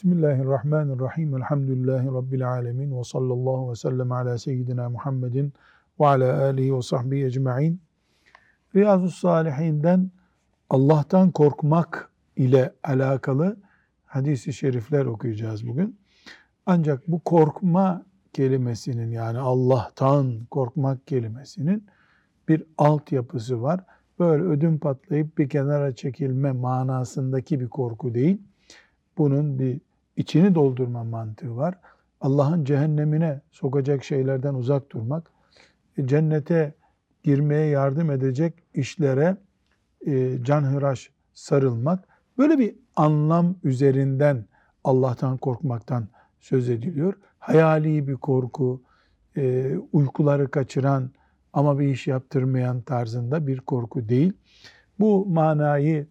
[0.00, 1.36] Bismillahirrahmanirrahim.
[1.36, 2.98] Elhamdülillahi Rabbil alemin.
[2.98, 5.52] Ve sallallahu ve sellem ala seyyidina Muhammedin
[6.00, 7.80] ve ala alihi ve sahbihi ecma'in.
[8.76, 10.10] Riyazu Salihinden
[10.70, 13.56] Allah'tan korkmak ile alakalı
[14.04, 15.98] hadisi şerifler okuyacağız bugün.
[16.66, 21.86] Ancak bu korkma kelimesinin yani Allah'tan korkmak kelimesinin
[22.48, 23.80] bir altyapısı var.
[24.18, 28.40] Böyle ödüm patlayıp bir kenara çekilme manasındaki bir korku değil
[29.18, 29.80] bunun bir
[30.20, 31.74] içini doldurma mantığı var.
[32.20, 35.30] Allah'ın cehennemine sokacak şeylerden uzak durmak,
[35.96, 36.74] e, cennete
[37.22, 39.36] girmeye yardım edecek işlere
[40.06, 42.08] e, canhıraş sarılmak,
[42.38, 44.44] böyle bir anlam üzerinden
[44.84, 46.08] Allah'tan korkmaktan
[46.40, 47.14] söz ediliyor.
[47.38, 48.82] Hayali bir korku,
[49.36, 51.10] e, uykuları kaçıran
[51.52, 54.32] ama bir iş yaptırmayan tarzında bir korku değil.
[54.98, 56.06] Bu manayı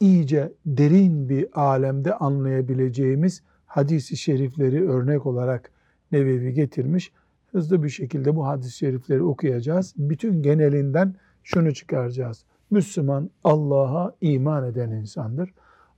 [0.00, 5.70] iyice derin bir alemde anlayabileceğimiz hadisi şerifleri örnek olarak
[6.12, 7.12] Nevevi getirmiş.
[7.52, 9.94] Hızlı bir şekilde bu hadis-i şerifleri okuyacağız.
[9.96, 12.44] Bütün genelinden şunu çıkaracağız.
[12.70, 15.54] Müslüman Allah'a iman eden insandır.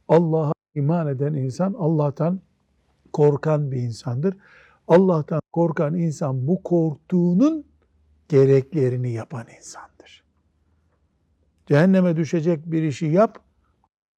[0.09, 2.41] Allah'a iman eden insan Allah'tan
[3.13, 4.37] korkan bir insandır.
[4.89, 7.65] Allah'tan korkan insan bu korktuğunun
[8.29, 10.25] gereklerini yapan insandır.
[11.67, 13.39] Cehenneme düşecek bir işi yap,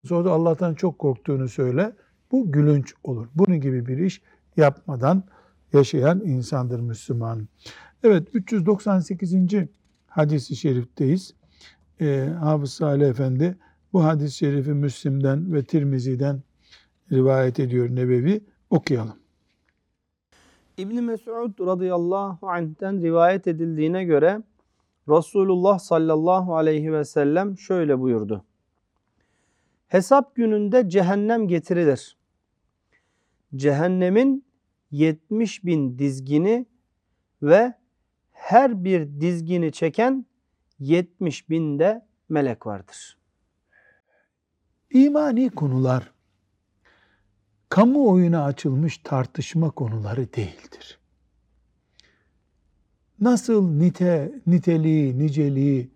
[0.04, 1.92] Sonra da Allah'tan çok korktuğunu söyle.
[2.32, 3.28] Bu gülünç olur.
[3.34, 4.22] Bunun gibi bir iş
[4.56, 5.22] yapmadan
[5.72, 7.48] yaşayan insandır Müslüman.
[8.04, 9.34] Evet 398.
[10.06, 11.34] hadisi şerifteyiz.
[12.00, 13.56] Ee, Hafız Salih Efendi
[13.92, 16.42] bu hadis-i şerifi Müslim'den ve Tirmizi'den
[17.12, 18.40] rivayet ediyor Nebevi.
[18.70, 19.16] Okuyalım.
[20.76, 24.42] İbn Mesud radıyallahu anh'ten rivayet edildiğine göre
[25.08, 28.44] Resulullah sallallahu aleyhi ve sellem şöyle buyurdu.
[29.90, 32.16] Hesap gününde cehennem getirilir.
[33.56, 34.44] Cehennemin
[34.90, 36.66] 70 bin dizgini
[37.42, 37.74] ve
[38.30, 40.26] her bir dizgini çeken
[40.78, 43.18] 70 binde melek vardır.
[44.90, 46.12] İmani konular
[47.68, 50.98] kamuoyuna açılmış tartışma konuları değildir.
[53.20, 55.90] Nasıl nite, niteliği, niceliği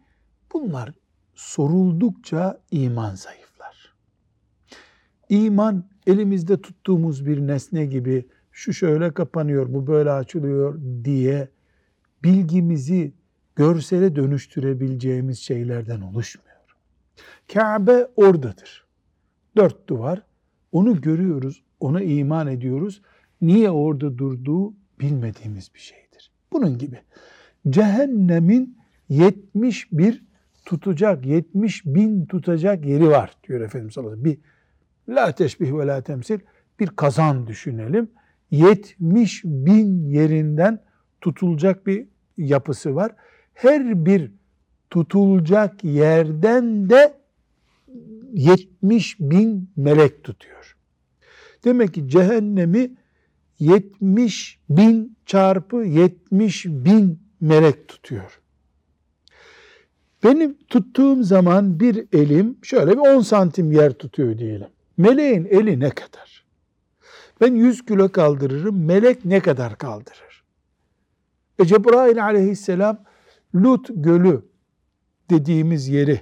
[0.53, 0.93] bunlar
[1.35, 3.44] soruldukça iman zayıf.
[5.29, 11.49] İman elimizde tuttuğumuz bir nesne gibi şu şöyle kapanıyor, bu böyle açılıyor diye
[12.25, 13.13] bilgimizi
[13.57, 16.55] görsele dönüştürebileceğimiz şeylerden oluşmuyor.
[17.53, 18.85] Kabe oradadır.
[19.57, 20.23] Dört duvar.
[20.73, 23.03] Onu görüyoruz, ona iman ediyoruz.
[23.41, 26.31] Niye orada durduğu bilmediğimiz bir şeydir.
[26.53, 26.99] Bunun gibi
[27.69, 30.25] cehennemin 71
[30.65, 34.43] tutacak, 70 bin tutacak yeri var diyor Efendimiz sallallahu aleyhi ve sellem.
[34.43, 34.54] Bir
[35.09, 36.39] La teşbih ve la temsil
[36.81, 38.11] bir kazan düşünelim.
[38.51, 40.83] 70 bin yerinden
[41.21, 42.07] tutulacak bir
[42.37, 43.13] yapısı var.
[43.55, 44.31] Her bir
[44.91, 47.15] tutulacak yerden de
[48.33, 50.77] 70 bin melek tutuyor.
[51.65, 52.91] Demek ki cehennemi
[53.59, 58.41] 70 bin çarpı 70 bin melek tutuyor.
[60.25, 64.69] Benim tuttuğum zaman bir elim şöyle bir 10 santim yer tutuyor diyelim.
[64.97, 66.45] Meleğin eli ne kadar?
[67.41, 70.45] Ben 100 kilo kaldırırım, melek ne kadar kaldırır?
[71.59, 73.05] E Cebrail aleyhisselam
[73.55, 74.43] Lut gölü
[75.31, 76.21] dediğimiz yeri,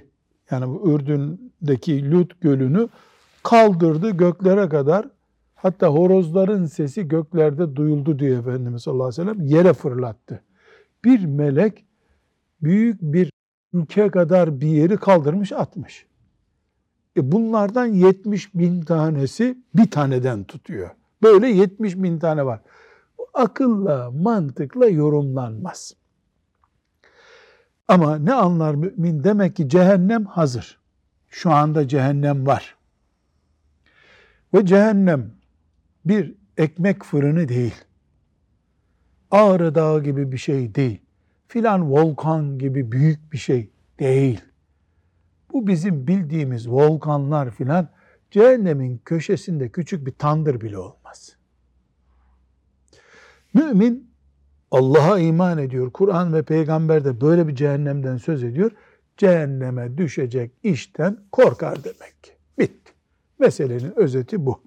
[0.51, 2.89] yani bu Ürdün'deki Lut gölünü
[3.43, 5.07] kaldırdı göklere kadar.
[5.55, 9.45] Hatta horozların sesi göklerde duyuldu diyor Efendimiz sallallahu aleyhi ve sellem.
[9.45, 10.43] Yere fırlattı.
[11.05, 11.85] Bir melek
[12.61, 13.31] büyük bir
[13.73, 16.05] ülke kadar bir yeri kaldırmış atmış.
[17.17, 20.89] E bunlardan 70 bin tanesi bir taneden tutuyor.
[21.23, 22.59] Böyle 70 bin tane var.
[23.33, 25.93] Akılla, mantıkla yorumlanmaz.
[27.87, 29.23] Ama ne anlar mümin?
[29.23, 30.79] Demek ki cehennem hazır.
[31.29, 32.75] Şu anda cehennem var.
[34.53, 35.31] Ve cehennem
[36.05, 37.75] bir ekmek fırını değil.
[39.31, 41.01] Ağrı Dağı gibi bir şey değil.
[41.47, 43.69] Filan volkan gibi büyük bir şey
[43.99, 44.41] değil.
[45.53, 47.89] Bu bizim bildiğimiz volkanlar filan
[48.31, 51.37] cehennemin köşesinde küçük bir tandır bile olmaz.
[53.53, 54.13] Mümin
[54.71, 55.91] Allah'a iman ediyor.
[55.91, 58.71] Kur'an ve peygamber de böyle bir cehennemden söz ediyor.
[59.17, 62.31] Cehenneme düşecek işten korkar demek ki.
[62.59, 62.91] Bitti.
[63.39, 64.61] Meselenin özeti bu.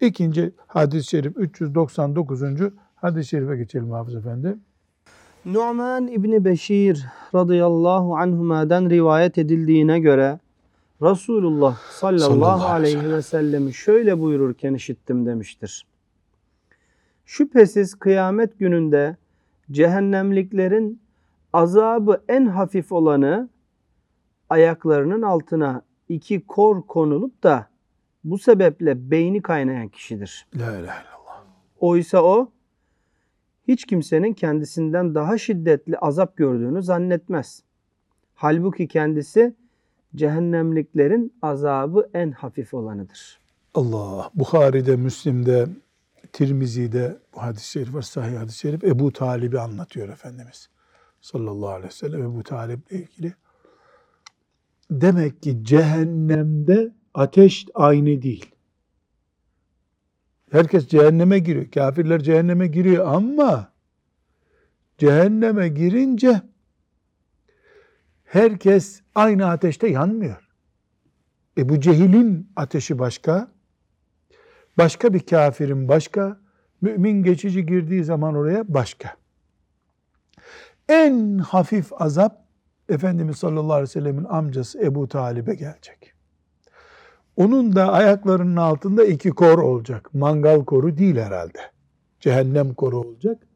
[0.00, 2.42] İkinci hadis-i şerif 399.
[2.94, 4.58] hadis-i şerife geçelim Hafız Efendi.
[5.44, 10.38] Nu'man İbni Beşir radıyallahu anhuma'dan rivayet edildiğine göre
[11.02, 15.86] Resulullah sallallahu, Sallallahu aleyhi ve aleyhi ve sellemi şöyle buyururken işittim demiştir.
[17.24, 19.16] Şüphesiz kıyamet gününde
[19.70, 21.00] cehennemliklerin
[21.52, 23.48] azabı en hafif olanı
[24.50, 27.68] ayaklarının altına iki kor konulup da
[28.24, 30.46] bu sebeple beyni kaynayan kişidir.
[30.56, 31.44] La ilahe illallah.
[31.80, 32.50] Oysa o
[33.68, 37.62] hiç kimsenin kendisinden daha şiddetli azap gördüğünü zannetmez.
[38.34, 39.54] Halbuki kendisi
[40.14, 43.38] cehennemliklerin azabı en hafif olanıdır.
[43.74, 44.30] Allah.
[44.34, 45.66] Bukhari'de, Müslim'de,
[46.32, 48.02] Tirmizi'de bu hadis-i şerif var.
[48.02, 48.84] Sahih hadis-i şerif.
[48.84, 50.68] Ebu Talib'i anlatıyor Efendimiz.
[51.20, 53.34] Sallallahu aleyhi ve sellem Ebu Talib'le ilgili.
[54.90, 58.54] Demek ki cehennemde ateş aynı değil.
[60.50, 61.70] Herkes cehenneme giriyor.
[61.70, 63.72] Kafirler cehenneme giriyor ama
[64.98, 66.42] cehenneme girince
[68.24, 70.48] herkes aynı ateşte yanmıyor.
[71.58, 73.48] E bu cehilin ateşi başka,
[74.78, 76.40] başka bir kafirin başka,
[76.80, 79.16] mümin geçici girdiği zaman oraya başka.
[80.88, 82.48] En hafif azap
[82.88, 86.17] Efendimiz sallallahu aleyhi ve sellemin amcası Ebu Talib'e gelecek.
[87.38, 90.14] Onun da ayaklarının altında iki kor olacak.
[90.14, 91.58] Mangal koru değil herhalde.
[92.20, 93.46] Cehennem koru olacak.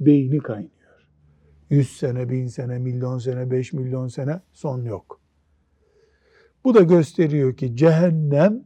[0.00, 0.70] Beyni kaynıyor.
[1.70, 5.20] Yüz sene, bin sene, milyon sene, beş milyon sene son yok.
[6.64, 8.64] Bu da gösteriyor ki cehennem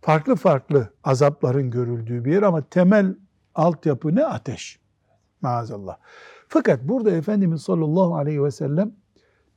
[0.00, 3.14] farklı farklı azapların görüldüğü bir yer ama temel
[3.54, 4.24] altyapı ne?
[4.24, 4.80] Ateş.
[5.40, 5.96] Maazallah.
[6.48, 8.92] Fakat burada Efendimiz sallallahu aleyhi ve sellem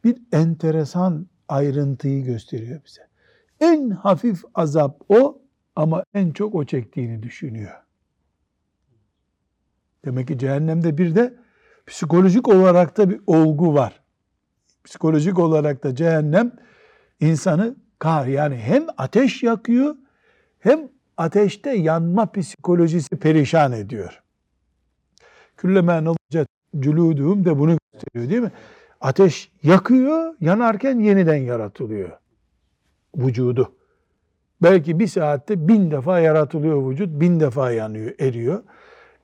[0.04, 3.15] bir enteresan ayrıntıyı gösteriyor bize.
[3.60, 5.42] En hafif azap o
[5.76, 7.72] ama en çok o çektiğini düşünüyor.
[10.06, 11.34] Demek ki cehennemde bir de
[11.88, 14.02] psikolojik olarak da bir olgu var.
[14.84, 16.52] Psikolojik olarak da cehennem
[17.20, 19.96] insanı kar yani hem ateş yakıyor
[20.60, 24.24] hem ateşte yanma psikolojisi perişan ediyor.
[25.58, 28.52] Külleme nalacet cülûdûm de bunu gösteriyor değil mi?
[29.02, 32.12] Ateş yakıyor, yanarken yeniden yaratılıyor
[33.18, 33.76] vücudu.
[34.64, 38.64] Belki bir saatte bin defa yaratılıyor vücut, bin defa yanıyor, eriyor.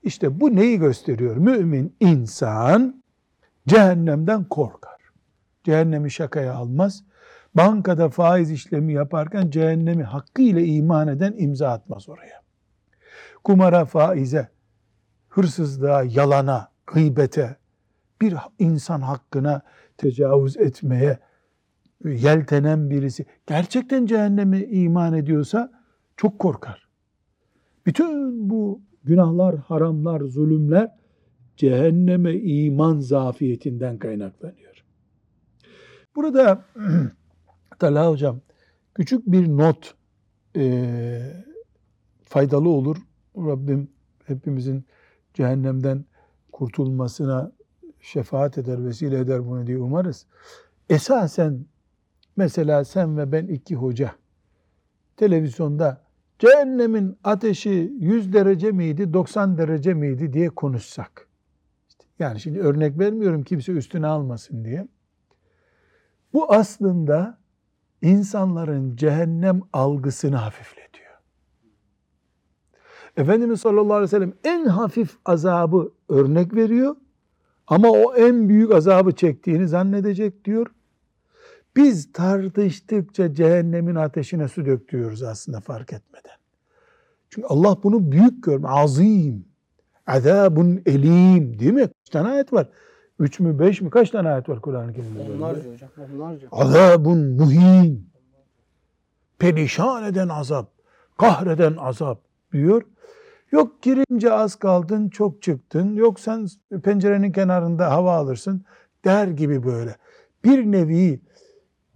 [0.04, 1.36] İşte bu neyi gösteriyor?
[1.36, 3.04] Mümin insan
[3.68, 5.02] cehennemden korkar.
[5.64, 7.04] Cehennemi şakaya almaz.
[7.56, 12.42] Bankada faiz işlemi yaparken cehennemi hakkıyla iman eden imza atmaz oraya.
[13.44, 14.50] Kumara, faize,
[15.30, 17.58] hırsızlığa, yalana, gıybete,
[18.22, 19.62] bir insan hakkına
[19.98, 21.20] tecavüz etmeye
[22.06, 25.71] yeltenen birisi gerçekten cehennemi iman ediyorsa
[26.18, 26.88] çok korkar.
[27.86, 30.92] Bütün bu günahlar, haramlar, zulümler
[31.57, 34.83] cehenneme iman zafiyetinden kaynaklanıyor.
[36.15, 36.65] Burada
[37.80, 38.42] Talha Hocam
[38.94, 39.95] küçük bir not
[40.57, 41.21] e,
[42.25, 42.98] faydalı olur.
[43.38, 43.89] Rabbim
[44.25, 44.86] hepimizin
[45.34, 46.05] cehennemden
[46.51, 47.51] kurtulmasına
[48.00, 50.25] şefaat eder, vesile eder bunu diye umarız.
[50.89, 51.65] Esasen
[52.38, 54.12] mesela sen ve ben iki hoca
[55.18, 56.02] televizyonda
[56.40, 61.28] cehennemin ateşi 100 derece miydi, 90 derece miydi diye konuşsak.
[62.20, 64.88] Yani şimdi örnek vermiyorum kimse üstüne almasın diye.
[66.34, 67.38] Bu aslında
[68.02, 71.12] insanların cehennem algısını hafifletiyor.
[73.18, 76.96] Efendimiz sallallahu aleyhi ve sellem en hafif azabı örnek veriyor
[77.68, 80.68] ama o en büyük azabı çektiğini zannedecek diyor.
[81.75, 86.36] Biz tartıştıkça cehennemin ateşine su döktürüyoruz aslında fark etmeden.
[87.30, 89.46] Çünkü Allah bunu büyük görme, azim,
[90.08, 91.82] azabun elim değil mi?
[91.82, 92.68] Kaç tane ayet var?
[93.20, 93.90] Üç mü, beş mi?
[93.90, 95.32] Kaç tane ayet var Kur'an-ı Kerim'de?
[95.36, 96.48] Onlarca hocam, onlarca.
[96.51, 98.12] Azabun muhin.
[99.40, 100.72] Perişan eden azap,
[101.18, 102.22] kahreden azap
[102.54, 102.84] diyor.
[103.51, 105.96] Yok girince az kaldın, çok çıktın.
[105.96, 106.48] Yok sen
[106.84, 108.66] pencerenin kenarında hava alırsın
[109.06, 109.96] der gibi böyle.
[110.44, 111.22] Bir nevi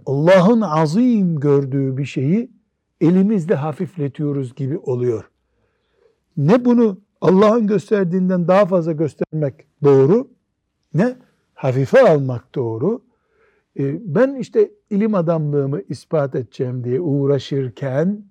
[0.05, 2.51] Allah'ın azim gördüğü bir şeyi
[3.01, 5.29] elimizle hafifletiyoruz gibi oluyor.
[6.38, 10.27] Ne bunu Allah'ın gösterdiğinden daha fazla göstermek doğru,
[10.93, 11.15] ne
[11.53, 13.01] hafife almak doğru.
[13.79, 18.25] Ee, ben işte ilim adamlığımı ispat edeceğim diye uğraşırken,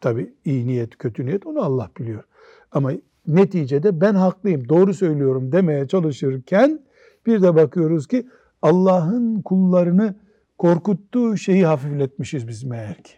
[0.00, 2.24] tabi iyi niyet, kötü niyet onu Allah biliyor.
[2.72, 2.92] Ama
[3.26, 6.80] neticede ben haklıyım, doğru söylüyorum demeye çalışırken
[7.26, 8.28] bir de bakıyoruz ki
[8.62, 10.14] Allah'ın kullarını
[10.60, 13.12] korkuttuğu şeyi hafifletmişiz biz meğer ki.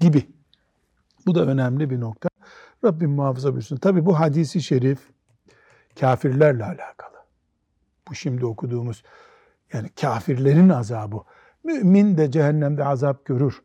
[0.00, 0.26] Gibi.
[1.26, 2.28] Bu da önemli bir nokta.
[2.84, 3.76] Rabbim muhafaza buyursun.
[3.76, 4.98] Tabi bu hadisi şerif
[6.00, 7.16] kafirlerle alakalı.
[8.08, 9.02] Bu şimdi okuduğumuz
[9.72, 11.16] yani kafirlerin azabı.
[11.64, 13.62] Mümin de cehennemde azap görür.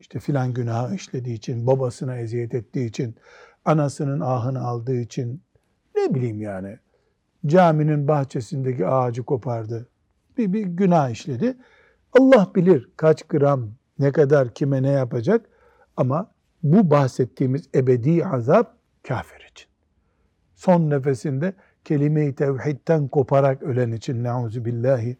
[0.00, 3.16] İşte filan günahı işlediği için, babasına eziyet ettiği için,
[3.64, 5.42] anasının ahını aldığı için,
[5.96, 6.78] ne bileyim yani,
[7.46, 9.88] caminin bahçesindeki ağacı kopardı,
[10.38, 11.56] bir, bir günah işledi.
[12.18, 15.46] Allah bilir kaç gram, ne kadar, kime ne yapacak
[15.96, 16.30] ama
[16.62, 18.76] bu bahsettiğimiz ebedi azap
[19.08, 19.68] kafir için.
[20.54, 21.52] Son nefesinde
[21.84, 25.16] kelime-i tevhidden koparak ölen için neuzu billahi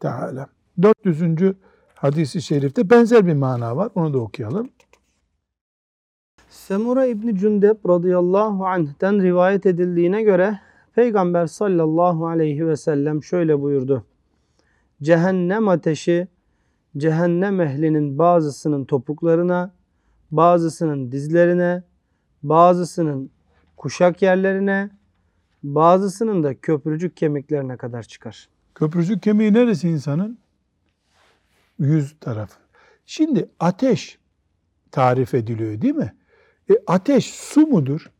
[0.00, 0.46] teala.
[0.82, 1.54] 400.
[1.94, 3.90] hadisi şerifte benzer bir mana var.
[3.94, 4.70] Onu da okuyalım.
[6.48, 10.58] Semura İbni Cündep radıyallahu anh'ten rivayet edildiğine göre
[10.94, 14.04] Peygamber sallallahu aleyhi ve sellem şöyle buyurdu.
[15.02, 16.28] Cehennem ateşi
[16.96, 19.74] cehennem ehlinin bazısının topuklarına,
[20.30, 21.82] bazısının dizlerine,
[22.42, 23.30] bazısının
[23.76, 24.90] kuşak yerlerine,
[25.62, 28.48] bazısının da köprücük kemiklerine kadar çıkar.
[28.74, 30.38] Köprücük kemiği neresi insanın?
[31.78, 32.58] Yüz tarafı.
[33.06, 34.18] Şimdi ateş
[34.90, 36.12] tarif ediliyor değil mi?
[36.70, 38.10] E ateş su mudur?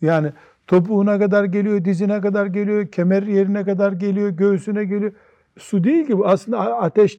[0.00, 0.32] Yani
[0.66, 5.12] topuğuna kadar geliyor, dizine kadar geliyor, kemer yerine kadar geliyor, göğsüne geliyor.
[5.58, 6.26] Su değil ki bu.
[6.26, 7.18] Aslında ateş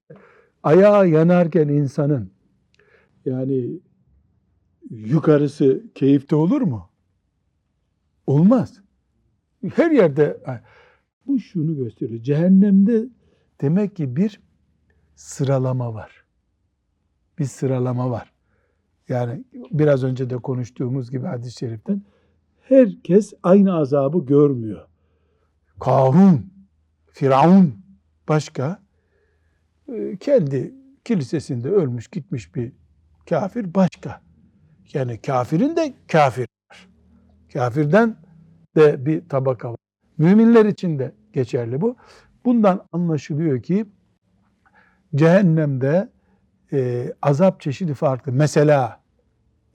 [0.64, 2.32] ayağı yanarken insanın
[3.26, 3.80] yani
[4.90, 6.90] yukarısı keyifte olur mu?
[8.28, 8.82] Olmaz.
[9.76, 10.42] Her yerde
[11.28, 12.24] bu şunu gösteriyor.
[12.24, 13.06] Cehennemde
[13.62, 14.42] demek ki bir
[15.16, 16.24] sıralama var.
[17.40, 18.34] Bir sıralama var.
[19.10, 22.02] Yani biraz önce de konuştuğumuz gibi hadis-i şeriften
[22.62, 24.88] herkes aynı azabı görmüyor.
[25.80, 26.54] Karun,
[27.12, 27.83] Firavun
[28.28, 28.80] başka
[29.94, 30.74] e, kendi
[31.06, 32.72] kilisesinde ölmüş gitmiş bir
[33.30, 34.22] kafir başka.
[34.94, 36.90] Yani kafirin de kafir var.
[37.54, 38.16] Kafirden
[38.76, 39.78] de bir tabaka var.
[40.18, 41.96] Müminler için de geçerli bu.
[42.46, 43.86] Bundan anlaşılıyor ki
[45.16, 46.10] cehennemde
[46.74, 48.32] e, azap çeşidi farklı.
[48.32, 49.04] Mesela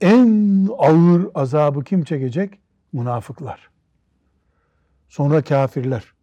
[0.01, 2.59] en ağır azabı kim çekecek?
[2.93, 3.69] Münafıklar.
[5.07, 6.13] Sonra kafirler.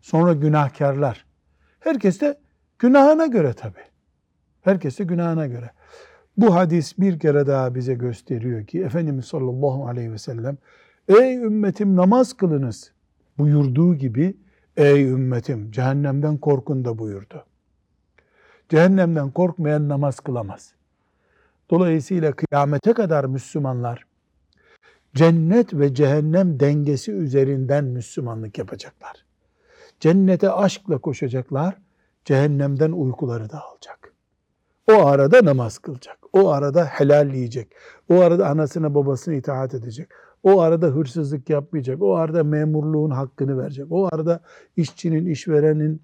[0.00, 1.29] Sonra günahkarlar.
[1.80, 2.38] Herkes de
[2.78, 3.78] günahına göre tabi.
[4.62, 5.70] Herkes de günahına göre.
[6.36, 10.58] Bu hadis bir kere daha bize gösteriyor ki Efendimiz sallallahu aleyhi ve sellem
[11.08, 12.92] ey ümmetim namaz kılınız
[13.38, 14.36] buyurduğu gibi
[14.76, 17.44] ey ümmetim cehennemden korkun da buyurdu.
[18.68, 20.74] Cehennemden korkmayan namaz kılamaz.
[21.70, 24.06] Dolayısıyla kıyamete kadar Müslümanlar
[25.14, 29.29] cennet ve cehennem dengesi üzerinden Müslümanlık yapacaklar.
[30.00, 31.76] Cennete aşkla koşacaklar,
[32.24, 34.12] cehennemden uykuları da alacak.
[34.90, 36.18] O arada namaz kılacak.
[36.32, 37.72] O arada helal yiyecek.
[38.08, 40.08] O arada anasına babasına itaat edecek.
[40.42, 42.02] O arada hırsızlık yapmayacak.
[42.02, 43.86] O arada memurluğun hakkını verecek.
[43.90, 44.40] O arada
[44.76, 46.02] işçinin, işverenin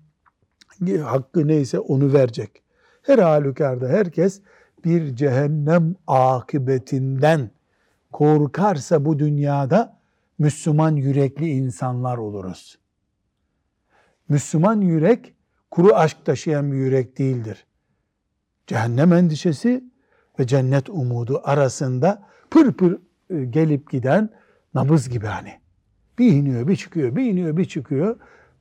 [1.05, 2.62] hakkı neyse onu verecek.
[3.03, 4.41] Her halükarda herkes
[4.85, 7.50] bir cehennem akıbetinden
[8.12, 9.97] korkarsa bu dünyada
[10.38, 12.79] Müslüman yürekli insanlar oluruz.
[14.28, 15.35] Müslüman yürek
[15.71, 17.66] kuru aşk taşıyan bir yürek değildir.
[18.66, 19.85] Cehennem endişesi
[20.38, 22.99] ve cennet umudu arasında pır pır
[23.30, 24.30] e, gelip giden
[24.75, 25.52] nabız gibi hani.
[26.18, 28.16] Bir iniyor, bir çıkıyor, bir iniyor, bir çıkıyor.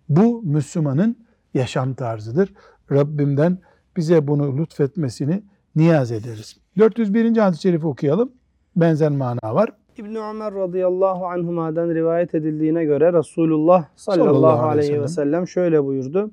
[0.09, 2.53] Bu Müslümanın yaşam tarzıdır.
[2.91, 3.57] Rabbimden
[3.97, 5.43] bize bunu lütfetmesini
[5.75, 6.57] niyaz ederiz.
[6.77, 7.37] 401.
[7.37, 8.31] hadis-i şerifi okuyalım.
[8.75, 9.69] Benzer mana var.
[9.97, 16.31] İbn Ömer radıyallahu anhuma'dan rivayet edildiğine göre Resulullah sallallahu, sallallahu aleyhi ve sellem şöyle buyurdu.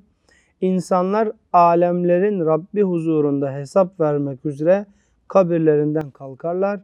[0.61, 4.85] İnsanlar alemlerin Rabbi huzurunda hesap vermek üzere
[5.27, 6.79] kabirlerinden kalkarlar.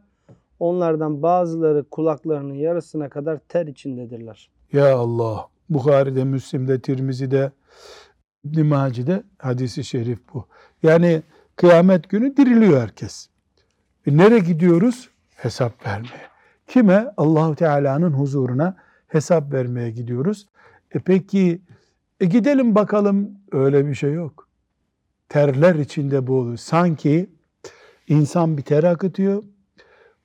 [0.60, 4.50] Onlardan bazıları kulaklarının yarısına kadar ter içindedirler.
[4.72, 5.46] Ya Allah!
[5.70, 7.52] Bukhari'de, Müslim'de, Tirmizi'de,
[8.44, 10.44] İbn-i Maci'de hadisi şerif bu.
[10.82, 11.22] Yani
[11.56, 13.28] kıyamet günü diriliyor herkes.
[14.06, 15.10] E nereye gidiyoruz?
[15.36, 16.29] Hesap vermeye.
[16.70, 17.12] Kime?
[17.16, 18.76] Allahu Teala'nın huzuruna
[19.08, 20.46] hesap vermeye gidiyoruz.
[20.94, 21.60] E peki
[22.20, 24.48] e gidelim bakalım öyle bir şey yok.
[25.28, 26.56] Terler içinde boğuluyor.
[26.56, 27.30] Sanki
[28.08, 29.42] insan bir ter akıtıyor.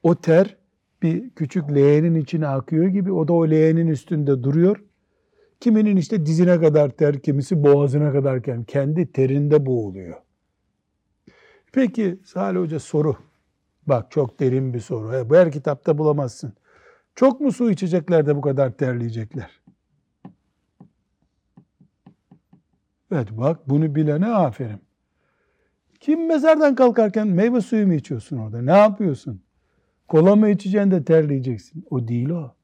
[0.04, 0.58] O ter
[1.02, 4.84] bir küçük leğenin içine akıyor gibi o da o leğenin üstünde duruyor.
[5.60, 10.16] Kiminin işte dizine kadar ter, kimisi boğazına kadarken kendi terinde boğuluyor.
[11.72, 13.16] Peki Salih Hoca soru.
[13.88, 15.30] Bak çok derin bir soru.
[15.30, 16.54] Bu her kitapta bulamazsın.
[17.16, 19.62] Çok mu su içecekler de bu kadar terleyecekler?
[23.12, 24.82] Evet bak bunu bilene aferin.
[26.00, 28.62] Kim mezardan kalkarken meyve suyu mu içiyorsun orada?
[28.62, 29.42] Ne yapıyorsun?
[30.08, 31.86] Kola mı içeceksin de terleyeceksin?
[31.90, 32.56] O değil o.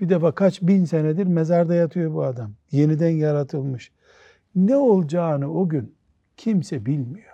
[0.00, 2.52] Bir defa kaç bin senedir mezarda yatıyor bu adam.
[2.70, 3.92] Yeniden yaratılmış.
[4.54, 5.94] Ne olacağını o gün
[6.36, 7.31] Kimse bilmiyor.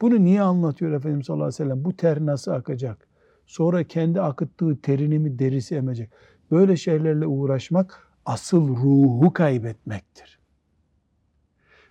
[0.00, 1.84] Bunu niye anlatıyor Efendimiz sallallahu aleyhi ve sellem?
[1.84, 3.08] Bu ter nasıl akacak?
[3.46, 6.10] Sonra kendi akıttığı terini mi derisi emecek?
[6.50, 10.38] Böyle şeylerle uğraşmak asıl ruhu kaybetmektir.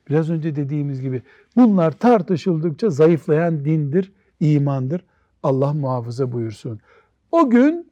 [0.09, 1.21] Biraz önce dediğimiz gibi
[1.55, 5.05] bunlar tartışıldıkça zayıflayan dindir, imandır.
[5.43, 6.79] Allah muhafaza buyursun.
[7.31, 7.91] O gün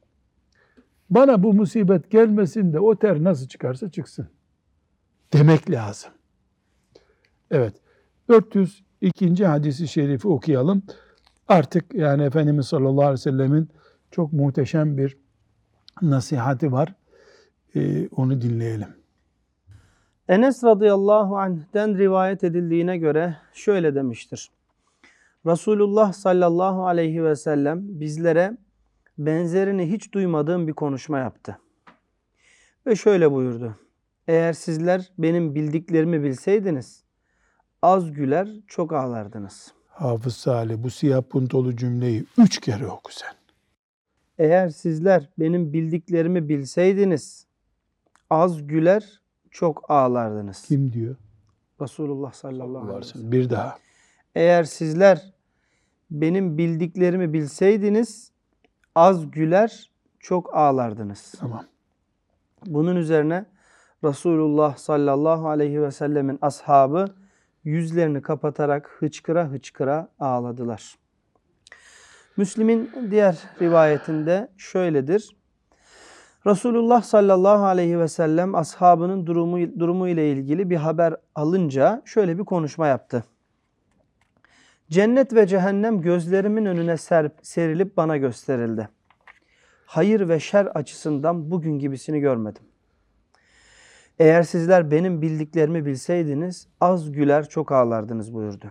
[1.09, 4.27] bana bu musibet gelmesin de o ter nasıl çıkarsa çıksın
[5.33, 6.11] demek lazım.
[7.51, 7.73] Evet.
[9.01, 9.45] 402.
[9.45, 10.83] hadisi şerifi okuyalım.
[11.47, 13.69] Artık yani Efendimiz sallallahu aleyhi ve sellemin
[14.11, 15.17] çok muhteşem bir
[16.01, 16.93] nasihati var.
[17.75, 18.87] Ee, onu dinleyelim.
[20.27, 24.51] Enes radıyallahu anh'den rivayet edildiğine göre şöyle demiştir.
[25.45, 28.57] Resulullah sallallahu aleyhi ve sellem bizlere
[29.17, 31.59] benzerini hiç duymadığım bir konuşma yaptı.
[32.87, 33.75] Ve şöyle buyurdu.
[34.27, 37.06] Eğer sizler benim bildiklerimi bilseydiniz
[37.81, 39.73] az güler çok ağlardınız.
[39.87, 43.33] Hafız Salih bu siyah puntolu cümleyi üç kere oku sen.
[44.37, 47.45] Eğer sizler benim bildiklerimi bilseydiniz
[48.29, 50.61] az güler çok ağlardınız.
[50.61, 51.15] Kim diyor?
[51.81, 53.31] Resulullah sallallahu aleyhi ve sellem.
[53.31, 53.77] Bir daha.
[54.35, 55.33] Eğer sizler
[56.11, 58.31] benim bildiklerimi bilseydiniz
[58.95, 61.33] az güler çok ağlardınız.
[61.39, 61.65] Tamam.
[62.65, 63.45] Bunun üzerine
[64.03, 67.15] Resulullah sallallahu aleyhi ve sellemin ashabı
[67.67, 70.95] yüzlerini kapatarak hıçkıra hıçkıra ağladılar.
[72.37, 75.35] Müslim'in diğer rivayetinde şöyledir.
[76.45, 82.43] Resulullah sallallahu aleyhi ve sellem ashabının durumu, durumu ile ilgili bir haber alınca şöyle bir
[82.45, 83.23] konuşma yaptı.
[84.89, 88.89] Cennet ve cehennem gözlerimin önüne ser, serilip bana gösterildi.
[89.85, 92.63] Hayır ve şer açısından bugün gibisini görmedim.
[94.19, 98.65] Eğer sizler benim bildiklerimi bilseydiniz az güler çok ağlardınız buyurdu.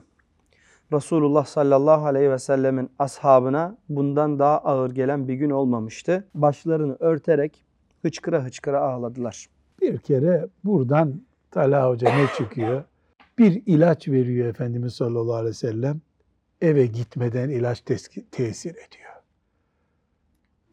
[0.93, 6.29] Resulullah sallallahu aleyhi ve sellemin ashabına bundan daha ağır gelen bir gün olmamıştı.
[6.35, 7.65] Başlarını örterek
[8.03, 9.47] hıçkıra hıçkıra ağladılar.
[9.81, 12.85] Bir kere buradan Talha Hoca ne çıkıyor?
[13.39, 16.01] Bir ilaç veriyor Efendimiz sallallahu aleyhi ve sellem.
[16.61, 17.81] Eve gitmeden ilaç
[18.31, 19.13] tesir ediyor.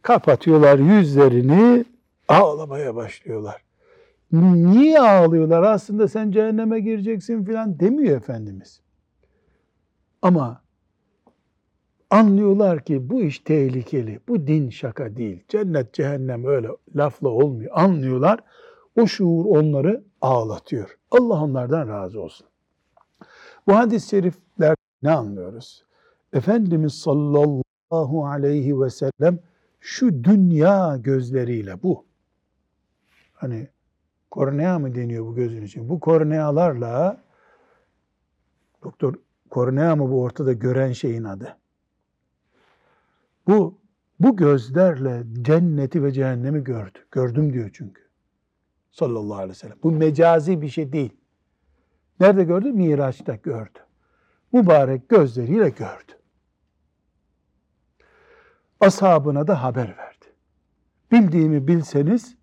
[0.02, 1.86] Kapatıyorlar yüzlerini,
[2.28, 3.62] ağlamaya başlıyorlar.
[4.34, 5.64] Niye ağlıyorlar?
[5.64, 8.82] Aslında sen cehenneme gireceksin filan demiyor Efendimiz.
[10.22, 10.62] Ama
[12.10, 14.20] anlıyorlar ki bu iş tehlikeli.
[14.28, 15.44] Bu din şaka değil.
[15.48, 17.72] Cennet, cehennem öyle lafla olmuyor.
[17.74, 18.40] Anlıyorlar.
[18.96, 20.98] O şuur onları ağlatıyor.
[21.12, 22.48] Allah onlardan razı olsun.
[23.68, 25.86] Bu hadis-i şerifler ne anlıyoruz?
[26.34, 29.40] Efendimiz sallallahu aleyhi ve sellem
[29.80, 32.06] şu dünya gözleriyle bu.
[33.34, 33.68] Hani
[34.34, 35.90] kornea mı deniyor bu gözün için?
[35.90, 37.24] Bu kornealarla
[38.84, 39.16] doktor
[39.50, 41.58] kornea mı bu ortada gören şeyin adı?
[43.48, 43.80] Bu
[44.20, 47.00] bu gözlerle cenneti ve cehennemi gördü.
[47.12, 48.02] Gördüm diyor çünkü.
[48.92, 49.78] Sallallahu aleyhi ve sellem.
[49.84, 51.18] Bu mecazi bir şey değil.
[52.20, 52.72] Nerede gördü?
[52.72, 53.80] Miraç'ta gördü.
[54.52, 56.14] Mübarek gözleriyle gördü.
[58.80, 60.26] Ashabına da haber verdi.
[61.12, 62.43] Bildiğimi bilseniz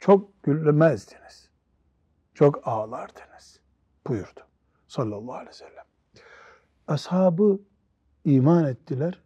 [0.00, 1.48] çok gülmezdiniz.
[2.34, 3.60] Çok ağlardınız
[4.06, 4.40] buyurdu
[4.88, 5.84] sallallahu aleyhi ve sellem.
[6.88, 7.58] Ashabı
[8.24, 9.20] iman ettiler.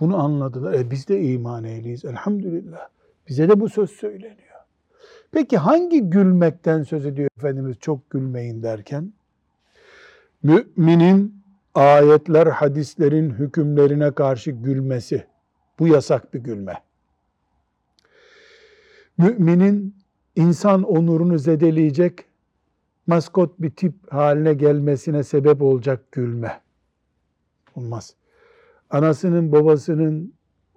[0.00, 0.72] Bunu anladılar.
[0.74, 2.88] E biz de iman ehliyiz elhamdülillah.
[3.28, 4.60] Bize de bu söz söyleniyor.
[5.32, 9.12] Peki hangi gülmekten söz ediyor Efendimiz çok gülmeyin derken?
[10.42, 11.42] Müminin
[11.74, 15.26] ayetler, hadislerin hükümlerine karşı gülmesi.
[15.78, 16.74] Bu yasak bir gülme.
[19.20, 19.96] Müminin
[20.36, 22.24] insan onurunu zedeleyecek
[23.06, 26.60] maskot bir tip haline gelmesine sebep olacak gülme.
[27.74, 28.14] Olmaz.
[28.90, 30.34] Anasının, babasının,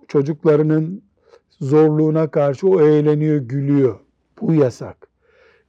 [0.08, 1.04] çocuklarının
[1.60, 4.00] zorluğuna karşı o eğleniyor, gülüyor.
[4.42, 5.08] Bu yasak.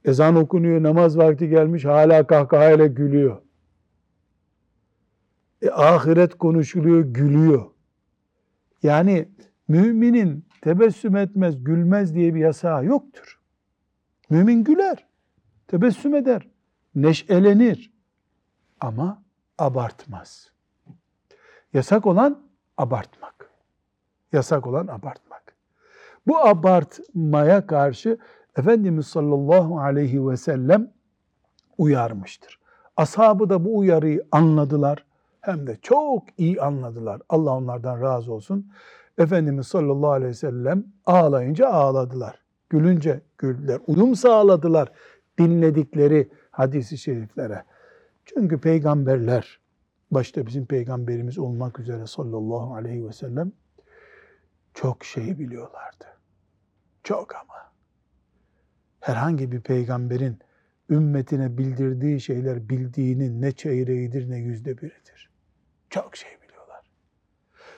[0.05, 3.37] Ezan okunuyor, namaz vakti gelmiş, hala kahkahayla gülüyor.
[5.61, 7.65] E, ahiret konuşuluyor, gülüyor.
[8.83, 9.29] Yani
[9.67, 13.39] müminin tebessüm etmez, gülmez diye bir yasağı yoktur.
[14.29, 15.07] Mümin güler,
[15.67, 16.47] tebessüm eder,
[16.95, 17.93] neşelenir
[18.79, 19.23] ama
[19.57, 20.51] abartmaz.
[21.73, 22.47] Yasak olan
[22.77, 23.49] abartmak.
[24.33, 25.55] Yasak olan abartmak.
[26.27, 28.17] Bu abartmaya karşı
[28.57, 30.93] Efendimiz sallallahu aleyhi ve sellem
[31.77, 32.59] uyarmıştır.
[32.97, 35.05] Ashabı da bu uyarıyı anladılar.
[35.41, 37.21] Hem de çok iyi anladılar.
[37.29, 38.71] Allah onlardan razı olsun.
[39.17, 42.39] Efendimiz sallallahu aleyhi ve sellem ağlayınca ağladılar.
[42.69, 43.79] Gülünce güldüler.
[43.87, 44.91] Uyum sağladılar
[45.37, 47.63] dinledikleri hadisi şeriflere.
[48.25, 49.59] Çünkü peygamberler,
[50.11, 53.51] başta bizim peygamberimiz olmak üzere sallallahu aleyhi ve sellem
[54.73, 56.05] çok şey biliyorlardı.
[57.03, 57.71] Çok ama.
[58.99, 60.39] Herhangi bir peygamberin
[60.89, 65.29] ümmetine bildirdiği şeyler bildiğinin ne çeyreğidir ne yüzde biridir.
[65.89, 66.44] Çok şey biliyorlar.